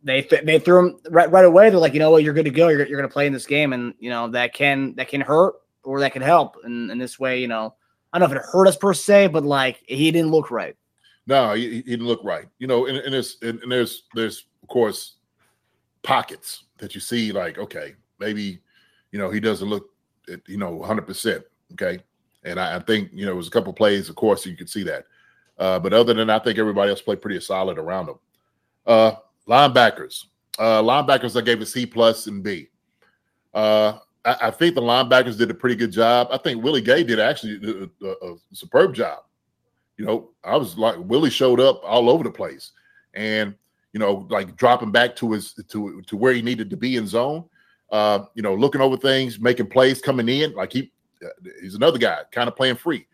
[0.03, 1.71] they th- they threw him right right away.
[1.71, 2.69] They're like, you know what, you're good to go.
[2.69, 5.21] You're, you're going to play in this game, and you know that can that can
[5.21, 6.57] hurt or that can help.
[6.65, 7.75] And in this way, you know,
[8.13, 10.77] I don't know if it hurt us per se, but like he didn't look right.
[11.27, 14.47] no he, he didn't look right you know and, and there's and, and there's there's
[14.63, 15.17] of course
[16.05, 18.61] pockets that you see like okay maybe
[19.11, 19.91] you know he doesn't look
[20.33, 21.99] at, you know 100% okay
[22.45, 24.71] and I, I think you know it was a couple plays of course you could
[24.71, 25.07] see that
[25.59, 28.19] uh, but other than that, I think everybody else played pretty solid around him.
[28.87, 29.13] Uh,
[29.49, 30.25] linebackers,
[30.59, 32.69] uh, linebackers, I gave a C plus and B.
[33.53, 36.29] Uh, I, I think the linebackers did a pretty good job.
[36.31, 39.21] I think Willie Gay did actually a, a, a superb job.
[39.97, 42.73] You know, I was like Willie showed up all over the place,
[43.15, 43.55] and
[43.95, 47.07] you know, like dropping back to his to to where he needed to be in
[47.07, 47.45] zone.
[47.91, 50.53] Uh, you know, looking over things, making plays, coming in.
[50.53, 50.93] Like he,
[51.63, 53.07] he's another guy, kind of playing free.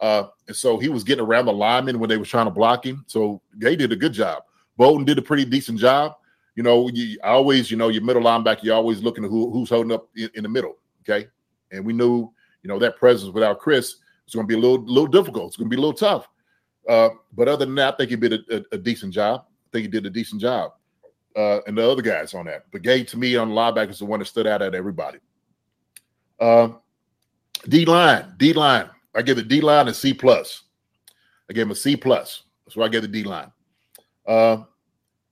[0.00, 2.86] Uh, and so he was getting around the linemen when they were trying to block
[2.86, 3.04] him.
[3.08, 4.44] So they did a good job.
[4.76, 6.14] Bolton did a pretty decent job.
[6.54, 9.70] You know, you always, you know, your middle linebacker, you're always looking at who, who's
[9.70, 10.76] holding up in, in the middle.
[11.02, 11.26] Okay.
[11.72, 13.96] And we knew, you know, that presence without Chris
[14.28, 15.48] is going to be a little, little difficult.
[15.48, 16.28] It's going to be a little tough.
[16.88, 19.46] Uh, but other than that, I think he did a, a, a decent job.
[19.72, 20.72] Think he did a decent job.
[21.36, 22.64] Uh, and the other guys on that.
[22.72, 25.18] But Gay, to me, on the linebacker, is the one that stood out at everybody.
[26.40, 26.70] Uh,
[27.68, 28.88] D line, D line.
[29.14, 30.64] I give the D line a C plus.
[31.48, 32.44] I gave him a C plus.
[32.64, 33.52] That's why I gave the D line.
[34.26, 34.64] Uh,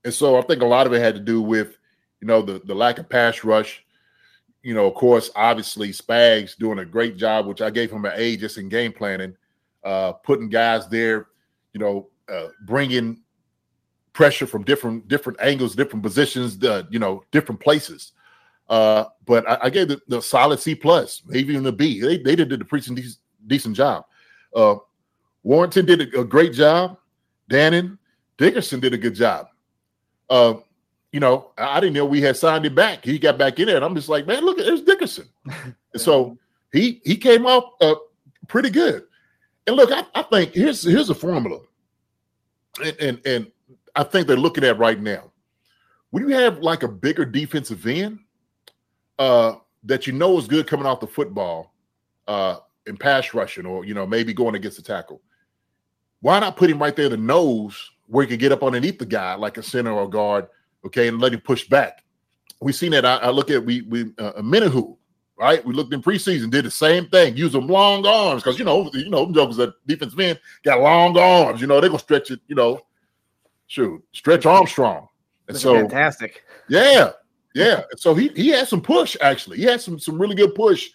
[0.05, 1.77] and so I think a lot of it had to do with,
[2.21, 3.85] you know, the the lack of pass rush.
[4.63, 8.13] You know, of course, obviously Spags doing a great job, which I gave him an
[8.15, 9.37] A just in game planning,
[9.85, 11.29] uh, putting guys there,
[11.73, 13.23] you know, uh, bringing
[14.17, 18.13] pressure from different different angles, different positions, the you know, different places.
[18.67, 22.01] Uh, but I, I gave the, the solid C plus, maybe even a B.
[22.01, 24.07] They they did a pretty decent, decent job.
[24.55, 24.77] Uh,
[25.43, 26.97] Warrington did a, a great job.
[27.51, 27.99] Dannon
[28.39, 29.49] Dickerson did a good job.
[30.31, 30.55] Uh,
[31.13, 33.05] you know, I I didn't know we had signed him back.
[33.05, 35.29] He got back in there, and I'm just like, man, look, there's Dickerson.
[35.45, 36.39] and so
[36.73, 37.97] he he came off uh,
[38.49, 39.05] pretty good.
[39.67, 41.61] And look, I, I think here's here's a formula,
[42.83, 43.53] and, and and
[43.97, 45.33] I think they're looking at right now.
[46.11, 48.21] When you have like a bigger defensive end,
[49.19, 51.75] uh, that you know is good coming off the football,
[52.29, 55.21] uh, in pass rushing, or you know maybe going against the tackle.
[56.21, 59.07] Why not put him right there, the nose, where he can get up underneath the
[59.07, 60.47] guy like a center or guard,
[60.85, 62.03] okay, and let him push back.
[62.61, 63.05] We've seen that.
[63.05, 64.97] I, I look at we we uh, Omenihu,
[65.39, 65.65] right?
[65.65, 68.91] We looked in preseason, did the same thing, use them long arms because you know
[68.95, 71.61] you know jokers that defense men got long arms.
[71.61, 72.41] You know they're gonna stretch it.
[72.49, 72.81] You know,
[73.67, 75.09] shoot, stretch Armstrong,
[75.49, 76.45] and Looks so fantastic.
[76.69, 77.11] yeah,
[77.55, 77.83] yeah.
[77.97, 79.59] So he he had some push actually.
[79.59, 80.89] He had some some really good push,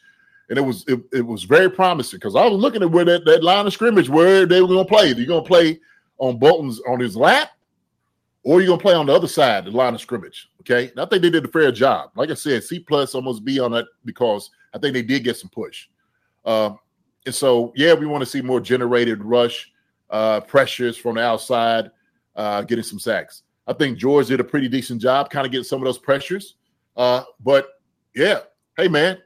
[0.49, 3.26] and it was it, it was very promising because I was looking at where that,
[3.26, 5.13] that line of scrimmage where they were gonna play.
[5.13, 5.80] You're gonna play
[6.17, 7.51] on Bolton's on his lap,
[8.43, 10.49] or you're gonna play on the other side, the line of scrimmage.
[10.61, 12.11] Okay, and I think they did a fair job.
[12.15, 15.38] Like I said, C plus almost B on that because I think they did get
[15.38, 15.88] some push.
[16.45, 16.80] Um,
[17.26, 19.72] and so yeah, we want to see more generated rush
[20.09, 21.91] uh, pressures from the outside,
[22.41, 23.43] uh, getting some sacks.
[23.67, 26.55] I think George did a pretty decent job, kind of getting some of those pressures.
[26.97, 27.79] Uh, but
[28.15, 28.39] yeah,
[28.77, 29.19] hey man,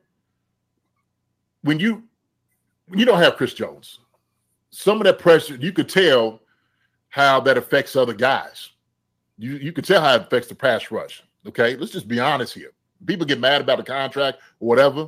[1.62, 2.04] when you
[2.88, 4.00] when you don't have Chris Jones,
[4.70, 6.42] some of that pressure you could tell
[7.08, 8.72] how that affects other guys.
[9.38, 11.24] You you could tell how it affects the pass rush.
[11.48, 12.72] Okay, let's just be honest here.
[13.06, 15.08] People get mad about the contract or whatever,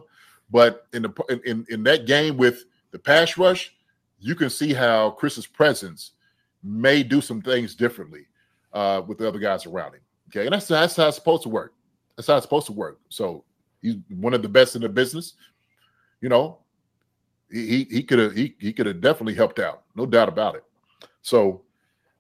[0.50, 3.76] but in the in in that game with the pass rush,
[4.18, 6.14] you can see how Chris's presence
[6.68, 8.28] may do some things differently
[8.74, 10.02] uh, with the other guys around him.
[10.30, 11.74] Okay, and that's that's how it's supposed to work.
[12.16, 13.00] That's how it's supposed to work.
[13.10, 13.44] So
[13.82, 15.34] he's one of the best in the business.
[16.22, 16.60] You know,
[17.50, 20.64] he he could have he he could have definitely helped out, no doubt about it.
[21.22, 21.62] So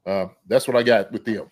[0.05, 1.49] uh, that's what I got with them.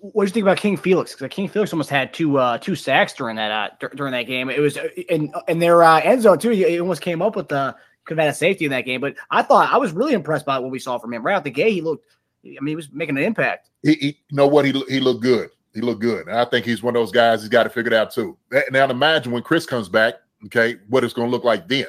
[0.00, 1.12] What do you think about King Felix?
[1.12, 4.24] Because King Felix almost had two uh, two sacks during that uh, dur- during that
[4.24, 4.50] game.
[4.50, 6.50] It was uh, in in their uh, end zone too.
[6.50, 9.00] He almost came up with the could have had a safety in that game.
[9.00, 11.44] But I thought I was really impressed by what we saw from him right out
[11.44, 11.72] the gate.
[11.72, 12.06] He looked.
[12.44, 13.70] I mean, he was making an impact.
[13.82, 15.50] He, he you know what he he looked good.
[15.74, 17.40] He looked good, and I think he's one of those guys.
[17.40, 18.36] He's got to figure it out too.
[18.70, 20.14] Now imagine when Chris comes back.
[20.46, 21.86] Okay, what it's going to look like then.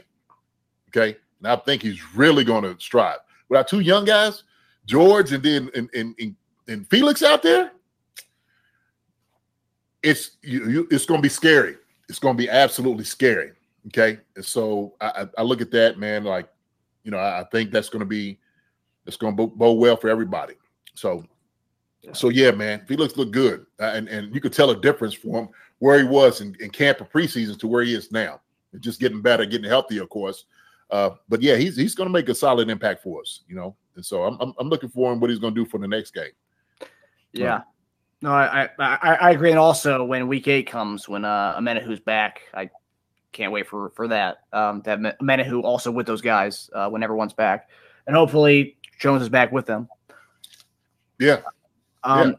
[0.89, 3.17] Okay, and I think he's really going to strive.
[3.49, 4.43] With our two young guys,
[4.85, 6.35] George and then and, and, and,
[6.67, 7.71] and Felix out there,
[10.03, 11.75] it's you, you it's going to be scary.
[12.09, 13.51] It's going to be absolutely scary.
[13.87, 16.47] Okay, and so I, I, look at that man like,
[17.03, 18.39] you know, I think that's going to be
[19.05, 20.55] it's going to bode well for everybody.
[20.95, 21.25] So,
[22.11, 25.41] so yeah, man, Felix looked good, uh, and and you could tell a difference for
[25.41, 25.49] him
[25.79, 28.41] where he was in, in camp or preseason to where he is now.
[28.73, 30.45] It's just getting better, getting healthier, of course.
[30.89, 33.75] Uh, but yeah, he's he's going to make a solid impact for us, you know.
[33.95, 35.87] And so I'm I'm, I'm looking for him what he's going to do for the
[35.87, 36.31] next game.
[37.31, 37.61] Yeah.
[38.21, 39.49] No, I, I I agree.
[39.49, 42.69] And also when week eight comes, when uh Omenihu's back, I
[43.33, 44.37] can't wait for for that.
[44.53, 47.69] Um that Omenihu also with those guys uh when everyone's back.
[48.07, 49.87] And hopefully Jones is back with them.
[51.19, 51.41] Yeah.
[52.03, 52.35] Um Yeah.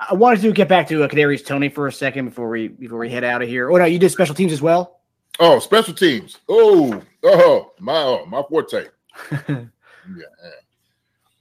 [0.00, 2.98] I wanted to get back to uh, Kadarius Toney for a second before we before
[2.98, 3.70] we head out of here.
[3.70, 5.00] Oh no, you did special teams as well.
[5.40, 6.38] Oh, special teams.
[6.48, 8.86] Oh, oh, my oh, my forte.
[9.48, 9.64] yeah.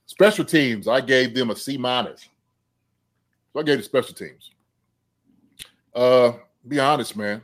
[0.05, 0.87] Special teams.
[0.87, 2.29] I gave them a C minus.
[3.53, 4.51] So I gave the special teams.
[5.93, 6.33] Uh,
[6.67, 7.41] be honest, man.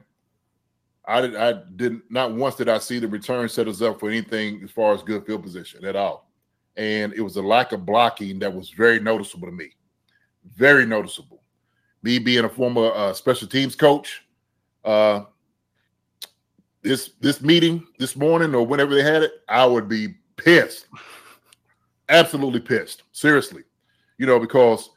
[1.05, 1.35] I did.
[1.35, 4.71] I did not once did I see the return set us up for anything as
[4.71, 6.29] far as good field position at all,
[6.77, 9.71] and it was a lack of blocking that was very noticeable to me.
[10.55, 11.43] Very noticeable.
[12.01, 14.25] Me being a former uh, special teams coach,
[14.83, 15.23] uh,
[16.81, 20.87] this this meeting this morning or whenever they had it, I would be pissed,
[22.09, 23.03] absolutely pissed.
[23.13, 23.63] Seriously,
[24.17, 24.89] you know, because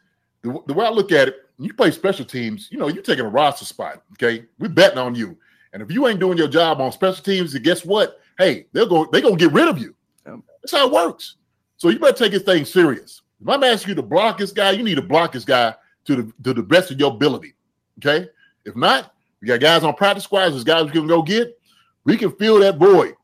[0.42, 3.24] the, the way I look at it, you play special teams, you know, you're taking
[3.24, 4.02] a roster spot.
[4.14, 5.36] Okay, we're betting on you,
[5.72, 8.20] and if you ain't doing your job on special teams, then guess what?
[8.36, 9.06] Hey, they'll go.
[9.12, 9.94] They're gonna get rid of you.
[10.24, 11.36] That's how it works.
[11.76, 13.22] So you better take this thing serious.
[13.40, 15.74] If I'm asking you to block this guy, you need to block this guy
[16.06, 17.54] to the to the best of your ability.
[17.98, 18.28] Okay.
[18.64, 20.52] If not, we got guys on practice squads.
[20.52, 21.58] There's guys we can go get.
[22.04, 23.14] We can fill that void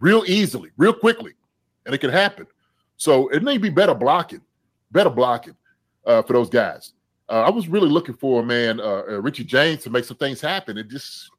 [0.00, 1.32] real easily, real quickly,
[1.86, 2.46] and it can happen.
[2.96, 4.40] So it may be better blocking,
[4.90, 5.56] better blocking
[6.06, 6.92] uh, for those guys.
[7.28, 10.16] Uh, I was really looking for a man, uh, uh, Richie James, to make some
[10.16, 10.76] things happen.
[10.76, 11.30] It just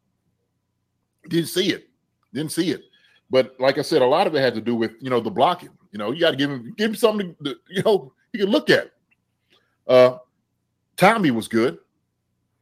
[1.28, 1.89] didn't see it,
[2.34, 2.84] didn't see it.
[3.30, 5.30] But like I said, a lot of it had to do with you know the
[5.30, 5.69] blocking.
[5.91, 8.49] You know, you got to give him give him something to, you know you can
[8.49, 8.91] look at.
[9.87, 10.17] Uh,
[10.95, 11.79] Tommy was good.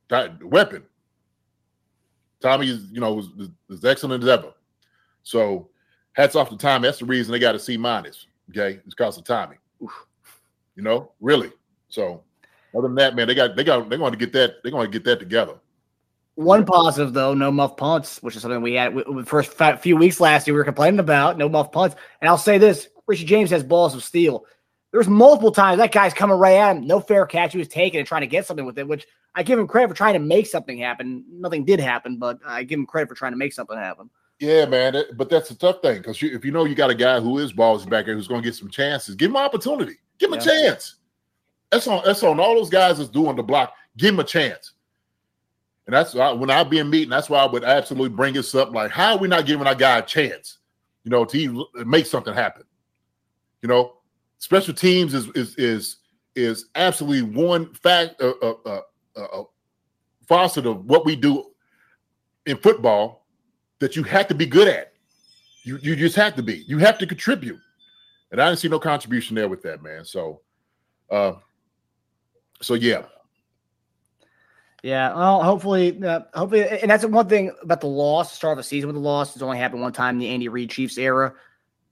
[0.09, 0.84] Ti- Weapon.
[2.41, 3.30] Tommy is you know was,
[3.67, 4.53] was excellent as ever.
[5.23, 5.69] So
[6.13, 6.88] hats off to Tommy.
[6.88, 8.25] That's the reason they got a C minus.
[8.49, 9.57] Okay, it's because of Tommy.
[10.75, 11.51] You know, really.
[11.89, 12.23] So
[12.75, 14.89] other than that, man, they got they got they're going to get that they're going
[14.89, 15.55] to get that together.
[16.36, 20.21] One positive though, no muff punts, which is something we had the first few weeks
[20.21, 20.53] last year.
[20.53, 23.95] We were complaining about no muff punts, and I'll say this: Richie James has balls
[23.95, 24.45] of steel.
[24.91, 27.51] There's multiple times that guy's coming right at him, no fair catch.
[27.53, 29.89] He was taking and trying to get something with it, which I give him credit
[29.89, 31.26] for trying to make something happen.
[31.32, 34.10] Nothing did happen, but I give him credit for trying to make something happen.
[34.39, 34.93] Yeah, man.
[34.93, 37.39] that- but that's a tough thing because if you know you got a guy who
[37.39, 39.97] is balls back there who's going to get some chances, give him an opportunity.
[40.20, 40.95] Give him a chance.
[41.72, 43.74] That's on that's on all those guys that's doing the block.
[43.97, 44.74] Give him a chance.
[45.88, 48.53] And that's why when I be in meeting, that's why I would absolutely bring this
[48.55, 48.72] up.
[48.74, 50.60] Like, how are we not giving our guy a chance?
[51.03, 52.64] You know, to make something happen.
[53.62, 53.95] You know,
[54.38, 55.97] special teams is is is
[56.36, 58.82] is absolutely one fact, uh, uh, uh,
[59.20, 59.43] uh,
[60.28, 61.45] facet of what we do
[62.45, 63.26] in football
[63.80, 64.93] that you have to be good at.
[65.64, 66.64] You you just have to be.
[66.68, 67.60] You have to contribute.
[68.32, 70.05] And I didn't see no contribution there with that, man.
[70.05, 70.41] So
[71.10, 71.34] uh
[72.62, 73.03] so yeah.
[74.82, 78.34] Yeah, well, hopefully, uh, hopefully, and that's one thing about the loss.
[78.34, 79.36] Start of the season with the loss.
[79.36, 81.34] It's only happened one time in the Andy Reid Chiefs era.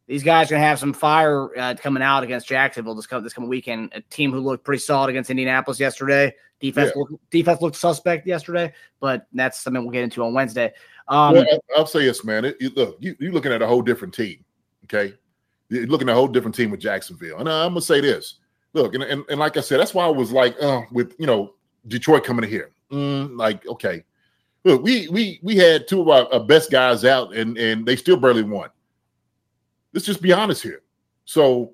[0.08, 3.34] These guys are gonna have some fire uh, coming out against Jacksonville this come this
[3.34, 3.92] coming weekend.
[3.94, 6.34] A team who looked pretty solid against Indianapolis yesterday.
[6.60, 7.02] Defense Yeah.
[7.02, 10.74] looked, defense looked suspect yesterday, but that's something we'll get into on Wednesday.
[11.08, 11.46] Um, well,
[11.76, 12.46] I'll say this, man.
[12.46, 14.44] It, you look, you, you're looking at a whole different team.
[14.86, 15.14] Okay,
[15.70, 17.40] you're looking at a whole different team with Jacksonville.
[17.40, 18.36] And I'm gonna say this.
[18.74, 21.28] Look, and, and, and like I said, that's why I was like, uh, with you
[21.28, 21.54] know
[21.88, 24.04] Detroit coming in here, Mm, like okay,
[24.64, 27.98] look, we we we had two of our, our best guys out, and and they
[27.98, 28.70] still barely won.
[29.98, 30.84] Let's just be honest here.
[31.26, 31.74] So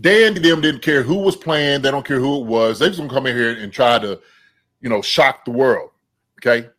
[0.00, 1.82] Dan them didn't care who was playing.
[1.82, 2.78] They don't care who it was.
[2.78, 4.18] They just gonna come in here and try to,
[4.80, 5.90] you know, shock the world.
[6.40, 6.70] Okay.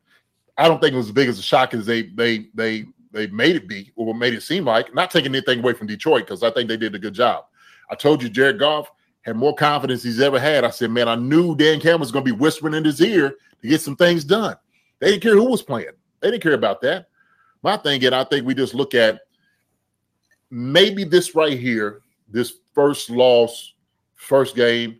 [0.57, 3.27] I don't think it was as big as a shock as they they they they
[3.27, 4.91] made it be or made it seem like.
[4.95, 7.45] Not taking anything away from Detroit because I think they did a good job.
[7.91, 8.89] I told you Jared Goff
[9.21, 10.63] had more confidence he's ever had.
[10.63, 13.67] I said, man, I knew Dan Campbell was to be whispering in his ear to
[13.67, 14.55] get some things done.
[14.97, 15.93] They didn't care who was playing.
[16.21, 17.09] They didn't care about that.
[17.61, 19.19] My thing, and I think we just look at
[20.49, 23.73] maybe this right here, this first loss,
[24.15, 24.99] first game,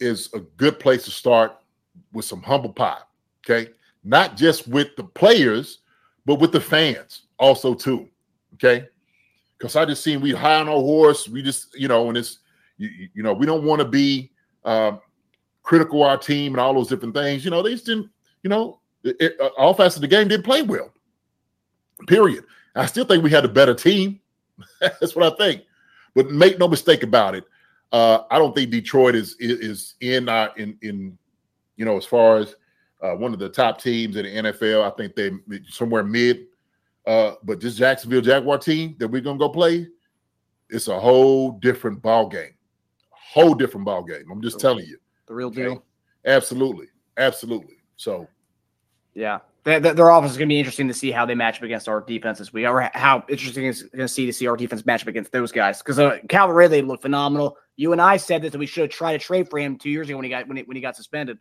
[0.00, 1.56] is a good place to start
[2.12, 2.98] with some humble pie.
[3.44, 3.70] Okay
[4.04, 5.78] not just with the players,
[6.24, 8.08] but with the fans also too.
[8.54, 8.88] Okay,
[9.56, 11.28] because I just seen we high on our horse.
[11.28, 12.38] We just you know, and it's
[12.78, 14.30] you, you- know we don't want to be
[14.64, 15.00] um,
[15.62, 17.44] critical our team and all those different things.
[17.44, 18.08] You know, they just didn't.
[18.42, 20.92] You know, it, it, uh, offense of the game didn't play well.
[22.06, 22.44] Period.
[22.74, 24.20] I still think we had a better team.
[24.80, 25.62] That's what I think.
[26.14, 27.44] But make no mistake about it.
[27.92, 31.16] Uh, I don't think Detroit is is, in uh, in in
[31.76, 32.54] you know as far as
[33.02, 34.84] uh, one of the top teams in the NFL.
[34.84, 35.30] I think they
[35.68, 36.46] somewhere mid.
[37.06, 39.86] Uh, but this Jacksonville Jaguar team that we're gonna go play,
[40.68, 42.52] it's a whole different ball game.
[43.10, 44.24] Whole different ball game.
[44.30, 44.98] I'm just telling you.
[45.26, 45.62] the real Okay.
[45.62, 45.84] deal.
[46.26, 47.76] Absolutely, absolutely.
[47.96, 48.26] So
[49.14, 49.38] Yeah.
[49.68, 52.00] Their, offense is going to be interesting to see how they match up against our
[52.00, 55.02] defense this week, or how interesting it's going to see to see our defense match
[55.02, 55.78] up against those guys.
[55.78, 57.58] Because uh, Calvin Ridley looked phenomenal.
[57.76, 60.16] You and I said that we should tried to trade for him two years ago
[60.16, 61.38] when he got when he, when he got suspended.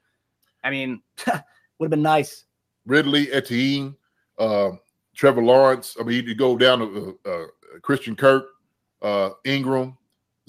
[0.61, 2.43] I mean, would have been nice.
[2.85, 3.95] Ridley, Etienne,
[4.37, 4.71] uh,
[5.15, 5.95] Trevor Lawrence.
[5.97, 7.45] I mean, you go down to uh, uh,
[7.81, 8.47] Christian Kirk,
[9.01, 9.95] uh, Engram,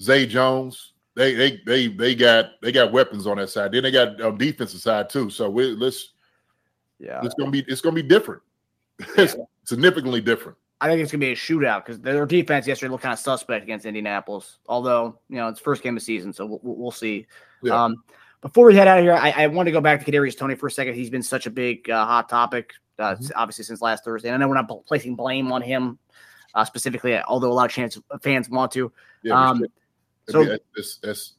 [0.01, 0.93] Zay Jones.
[1.15, 3.71] They they they they got they got weapons on that side.
[3.71, 5.29] Then they got um, defensive side too.
[5.29, 6.09] So we, let's
[6.99, 7.21] Yeah.
[7.23, 8.41] it's gonna be it's gonna be different.
[9.17, 10.57] it's significantly different.
[10.81, 13.19] I think it's going to be a shootout because their defense yesterday looked kind of
[13.19, 14.59] suspect against Indianapolis.
[14.67, 17.27] Although you know it's first game of season, so we'll, we'll see.
[17.61, 17.83] Yeah.
[17.83, 18.03] Um,
[18.41, 20.55] before we head out of here, I, I want to go back to Kadarius Toney
[20.55, 20.93] for a second.
[20.93, 23.31] He's been such a big uh, hot topic, uh, Mhm.
[23.35, 24.29] obviously since last Thursday.
[24.29, 25.99] And I know we're not pl- placing blame on him
[26.55, 28.89] uh, specifically, although a lot of chance fans want to.
[29.23, 29.65] Yeah, Um,
[30.29, 30.45] so-
[30.75, 31.33] that's, that's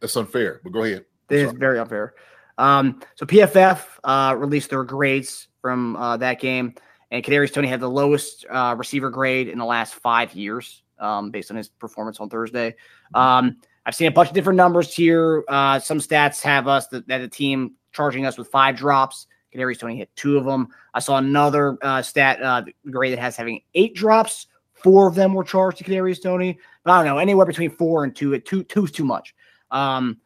[0.00, 0.62] that's unfair.
[0.64, 1.04] But go ahead.
[1.28, 2.14] It is very unfair.
[2.58, 6.74] Um, so PFF uh, released their grades from uh, that game,
[7.10, 11.30] and Kadarius Toney had the lowest uh, receiver grade in the last five years, um,
[11.30, 12.74] based on his performance on Thursday.
[13.14, 15.44] Um, I've seen a bunch of different numbers here.
[15.48, 19.26] Uh, some stats have us that, that the team charging us with five drops.
[19.54, 20.68] Kadarius Toney hit two of them.
[20.94, 24.46] I saw another uh, stat uh, grade that has having eight drops.
[24.72, 28.04] Four of them were charged to Kadarius Toney, but I don't know anywhere between four
[28.04, 28.32] and two.
[28.32, 29.34] It Two two's too much.
[29.70, 30.18] Um,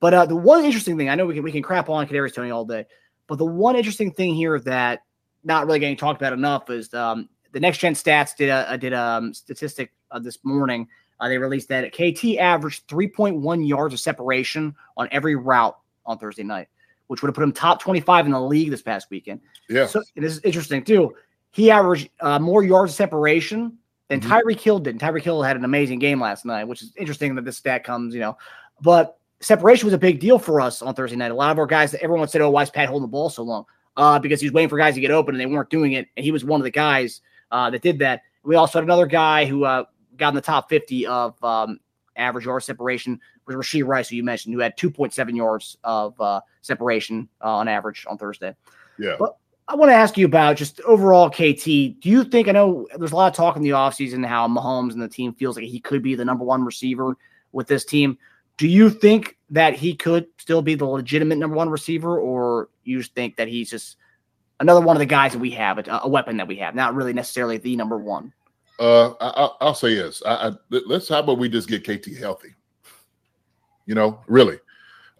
[0.00, 2.34] but uh, the one interesting thing, I know we can we can crap on Kadarius
[2.34, 2.86] Toney all day,
[3.26, 5.02] but the one interesting thing here that
[5.44, 8.92] not really getting talked about enough is um, the next gen stats did a did
[8.92, 10.88] a um, statistic uh, this morning.
[11.18, 16.42] Uh, they released that KT averaged 3.1 yards of separation on every route on Thursday
[16.42, 16.68] night,
[17.06, 19.40] which would have put him top 25 in the league this past weekend.
[19.70, 19.86] Yeah.
[19.86, 21.14] So this is interesting too.
[21.52, 23.78] He averaged uh, more yards of separation
[24.08, 24.28] than Mhm.
[24.28, 24.90] Tyreek Hill did.
[24.90, 27.82] And Tyreek Hill had an amazing game last night, which is interesting that this stat
[27.82, 28.36] comes, you know.
[28.82, 31.30] But separation was a big deal for us on Thursday night.
[31.30, 33.42] A lot of our guys, everyone said, "Oh, why is Pat holding the ball so
[33.42, 33.64] long?"
[33.96, 36.08] Uh, because he was waiting for guys to get open and they weren't doing it,
[36.16, 37.20] and he was one of the guys
[37.50, 38.22] uh, that did that.
[38.42, 39.84] We also had another guy who uh,
[40.16, 41.80] got in the top 50 of um,
[42.16, 46.40] average yard separation was Rashee Rice, who you mentioned, who had 2.7 yards of uh,
[46.62, 48.54] separation uh, on average on Thursday.
[48.98, 49.16] Yeah.
[49.18, 49.36] But
[49.68, 51.64] I want to ask you about just overall KT.
[51.64, 54.92] Do you think I know there's a lot of talk in the offseason how Mahomes
[54.92, 57.16] and the team feels like he could be the number one receiver
[57.52, 58.18] with this team?
[58.56, 62.98] Do you think that he could still be the legitimate number one receiver, or you
[62.98, 63.96] just think that he's just
[64.60, 66.94] another one of the guys that we have, a, a weapon that we have, not
[66.94, 68.32] really necessarily the number one?
[68.78, 70.22] Uh, I, will say yes.
[70.26, 70.52] I, I,
[70.86, 72.54] let's how about we just get KT healthy?
[73.86, 74.58] You know, really,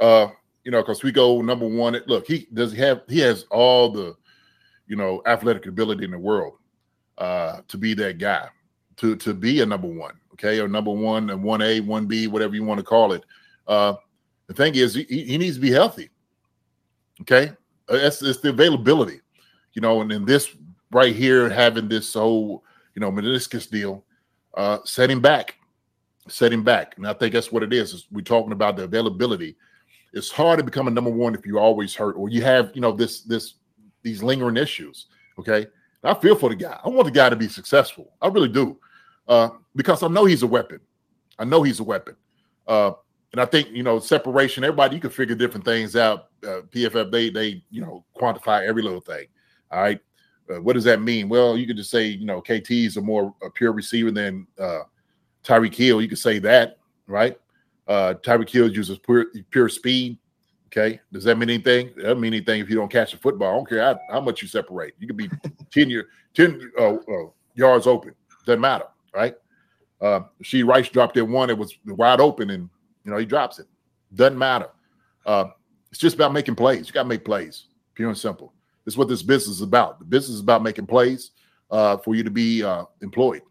[0.00, 0.28] uh,
[0.64, 1.98] you know, because we go number one.
[2.06, 4.16] Look, he does have he has all the,
[4.86, 6.58] you know, athletic ability in the world
[7.18, 8.48] uh, to be that guy,
[8.96, 12.26] to to be a number one, okay, or number one and one A, one B,
[12.26, 13.24] whatever you want to call it.
[13.66, 13.94] Uh,
[14.46, 16.10] the thing is, he, he needs to be healthy.
[17.22, 17.52] Okay,
[17.88, 19.20] uh, that's it's the availability,
[19.74, 20.54] you know, and then this
[20.92, 22.62] right here having this whole
[22.96, 24.04] you know, meniscus deal,
[24.56, 25.56] uh, set him back,
[26.28, 26.94] set him back.
[26.96, 27.92] And I think that's what it is.
[27.92, 29.54] is we're talking about the availability.
[30.14, 32.80] It's hard to become a number one if you're always hurt or you have, you
[32.80, 33.54] know, this, this,
[34.02, 35.06] these lingering issues.
[35.38, 35.66] Okay.
[36.02, 36.80] I feel for the guy.
[36.82, 38.12] I want the guy to be successful.
[38.22, 38.78] I really do.
[39.28, 40.80] Uh, because I know he's a weapon.
[41.38, 42.16] I know he's a weapon.
[42.66, 42.92] Uh,
[43.32, 46.28] and I think, you know, separation, everybody, you can figure different things out.
[46.42, 49.26] Uh, PFF, they, they, you know, quantify every little thing.
[49.70, 50.00] All right.
[50.48, 51.28] Uh, what does that mean?
[51.28, 54.46] Well, you could just say, you know, KT is a more a pure receiver than
[54.58, 54.82] uh,
[55.44, 56.00] Tyreek Hill.
[56.00, 57.38] You could say that, right?
[57.88, 60.18] Uh, Tyreek Hill uses pure, pure speed.
[60.66, 61.00] Okay.
[61.12, 61.88] Does that mean anything?
[61.88, 63.50] It doesn't mean anything if you don't catch the football.
[63.50, 64.94] I don't care how, how much you separate.
[64.98, 65.30] You could be
[65.72, 68.14] 10, year, 10 uh, uh, yards open.
[68.44, 69.34] Doesn't matter, right?
[70.00, 71.50] Uh, she Rice dropped it one.
[71.50, 72.68] It was wide open, and
[73.04, 73.66] you know he drops it.
[74.14, 74.68] Doesn't matter.
[75.24, 75.46] Uh,
[75.90, 76.86] it's just about making plays.
[76.86, 77.64] You got to make plays,
[77.94, 78.52] pure and simple.
[78.84, 79.98] This is what this business is about.
[79.98, 81.30] The business is about making plays
[81.70, 83.42] uh, for you to be uh, employed.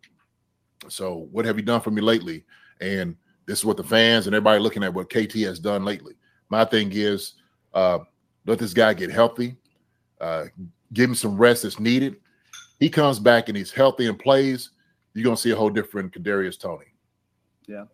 [0.88, 2.46] So, what have you done for me lately?
[2.80, 3.16] And
[3.48, 6.14] this is what the fans and everybody looking at what KT has done lately.
[6.50, 7.34] My thing is
[7.74, 8.00] uh,
[8.46, 9.58] let this guy get healthy,
[10.22, 10.46] uh,
[10.94, 12.18] give him some rest that's needed.
[12.80, 14.72] He comes back and he's healthy and plays.
[15.16, 16.86] You're gonna see a whole different Kadarius Toney.
[17.68, 17.86] Yeah,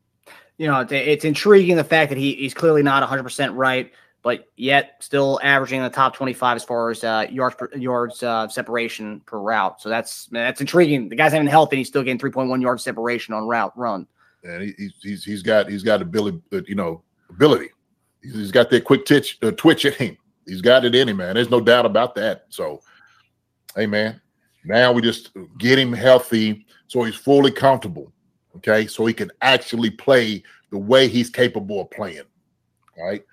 [0.57, 3.91] you know it's intriguing the fact that he, he's clearly not 100 percent right
[4.23, 8.21] but yet still averaging in the top 25 as far as uh, yards per, yards
[8.21, 9.81] uh, separation per route.
[9.81, 11.09] So that's that's intriguing.
[11.09, 14.07] The guy's having health and he's still getting 3.1 yards separation on route run.
[14.43, 17.69] And he, he's he's got he's got ability, uh, you know, ability.
[18.21, 20.17] he's got that quick twitch uh, twitch in him.
[20.45, 21.35] He's got it in him, man.
[21.35, 22.45] There's no doubt about that.
[22.49, 22.81] So,
[23.75, 24.19] hey, man,
[24.65, 28.11] now we just get him healthy so he's fully comfortable.
[28.57, 32.23] Okay, so he can actually play the way he's capable of playing.
[32.97, 33.23] All right.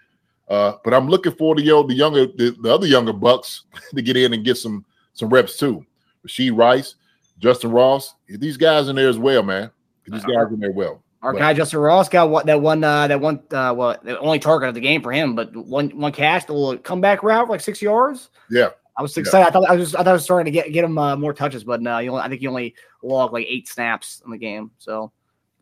[0.49, 3.65] Uh, but I'm looking for the the younger the, the, other younger bucks
[3.97, 5.85] to get in and get some some reps too.
[6.25, 6.95] Rashee Rice,
[7.41, 9.73] Justin Ross, these guys in there as well, man.
[10.07, 11.03] These guys in there well.
[11.23, 14.21] Our but, guy Justin Ross got what that one uh, that one uh, well the
[14.21, 17.51] only target of the game for him, but one one catch, the little comeback route
[17.51, 18.31] like six yards.
[18.51, 18.69] Yeah.
[18.99, 19.45] I was excited.
[19.45, 19.49] Yeah.
[19.49, 21.33] I thought I was I thought I was starting to get get him uh, more
[21.33, 24.39] touches, but no, you only, I think he only logged like eight snaps in the
[24.39, 24.73] game.
[24.79, 25.13] So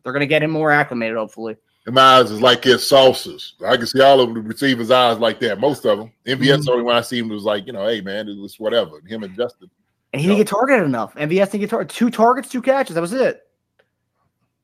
[0.03, 1.55] they're gonna get him more acclimated, hopefully.
[1.85, 3.53] And my eyes is like his saucers.
[3.65, 5.59] I can see all of the receivers' eyes like that.
[5.59, 6.11] Most of them.
[6.25, 6.69] MVS mm-hmm.
[6.69, 9.01] only when I see him was like, you know, hey man, it was whatever.
[9.05, 9.69] Him and Justin.
[10.13, 11.13] And he didn't get targeted enough.
[11.13, 11.95] MVS didn't get targeted.
[11.95, 12.95] Two targets, two catches.
[12.95, 13.41] That was it.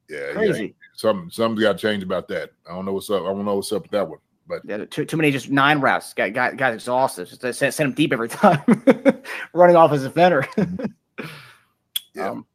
[0.09, 0.65] Yeah, crazy.
[0.65, 0.71] Yeah.
[0.95, 2.49] Some something's got to change about that.
[2.67, 3.21] I don't know what's up.
[3.21, 4.19] I don't know what's up with that one.
[4.47, 6.13] But yeah, too, too many just nine routes.
[6.13, 7.27] Got got guys exhausted.
[7.27, 8.61] Just send, send him deep every time,
[9.53, 10.47] running off as a defender.
[12.13, 12.31] yeah.
[12.31, 12.45] Um,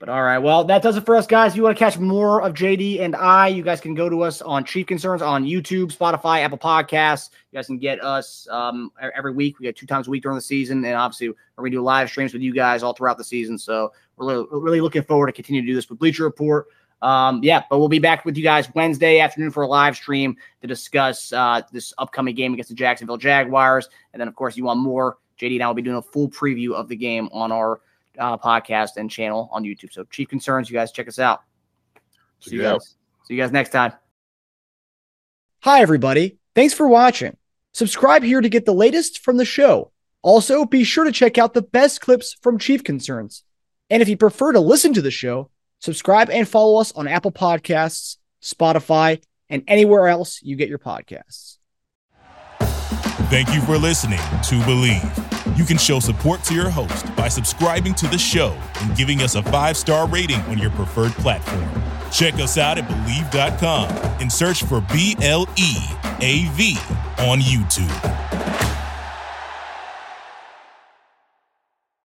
[0.00, 1.52] but all right, well, that does it for us, guys.
[1.52, 4.22] If you want to catch more of JD and I, you guys can go to
[4.22, 7.30] us on Chief Concerns on YouTube, Spotify, Apple Podcasts.
[7.50, 9.58] You guys can get us um, every week.
[9.58, 11.82] We get two times a week during the season, and obviously we're going to do
[11.82, 13.56] live streams with you guys all throughout the season.
[13.56, 16.66] So we're really, really looking forward to continue to do this with Bleacher Report.
[17.04, 20.36] Um, yeah, but we'll be back with you guys Wednesday afternoon for a live stream
[20.62, 23.88] to discuss uh, this upcoming game against the Jacksonville Jaguars.
[24.12, 26.30] And then, of course, you want more, JD and I will be doing a full
[26.30, 27.80] preview of the game on our–
[28.18, 29.92] uh, podcast and channel on YouTube.
[29.92, 31.42] So Chief Concerns, you guys check us out.
[32.40, 32.96] See you guys.
[33.24, 33.92] See you guys next time.
[35.60, 36.38] Hi, everybody.
[36.54, 37.36] Thanks for watching.
[37.72, 39.90] Subscribe here to get the latest from the show.
[40.22, 43.44] Also, be sure to check out the best clips from Chief Concerns.
[43.90, 45.50] And if you prefer to listen to the show,
[45.84, 51.58] subscribe and follow us on Apple Podcasts, Spotify, and anywhere else you get your podcasts.
[53.28, 55.58] Thank you for listening to Bleav.
[55.58, 59.34] You can show support to your host by subscribing to the show and giving us
[59.34, 61.68] a five star rating on your preferred platform.
[62.10, 63.88] Check us out at Bleav.com
[64.20, 65.76] and search for B L E
[66.20, 66.76] A V
[67.18, 68.73] on YouTube.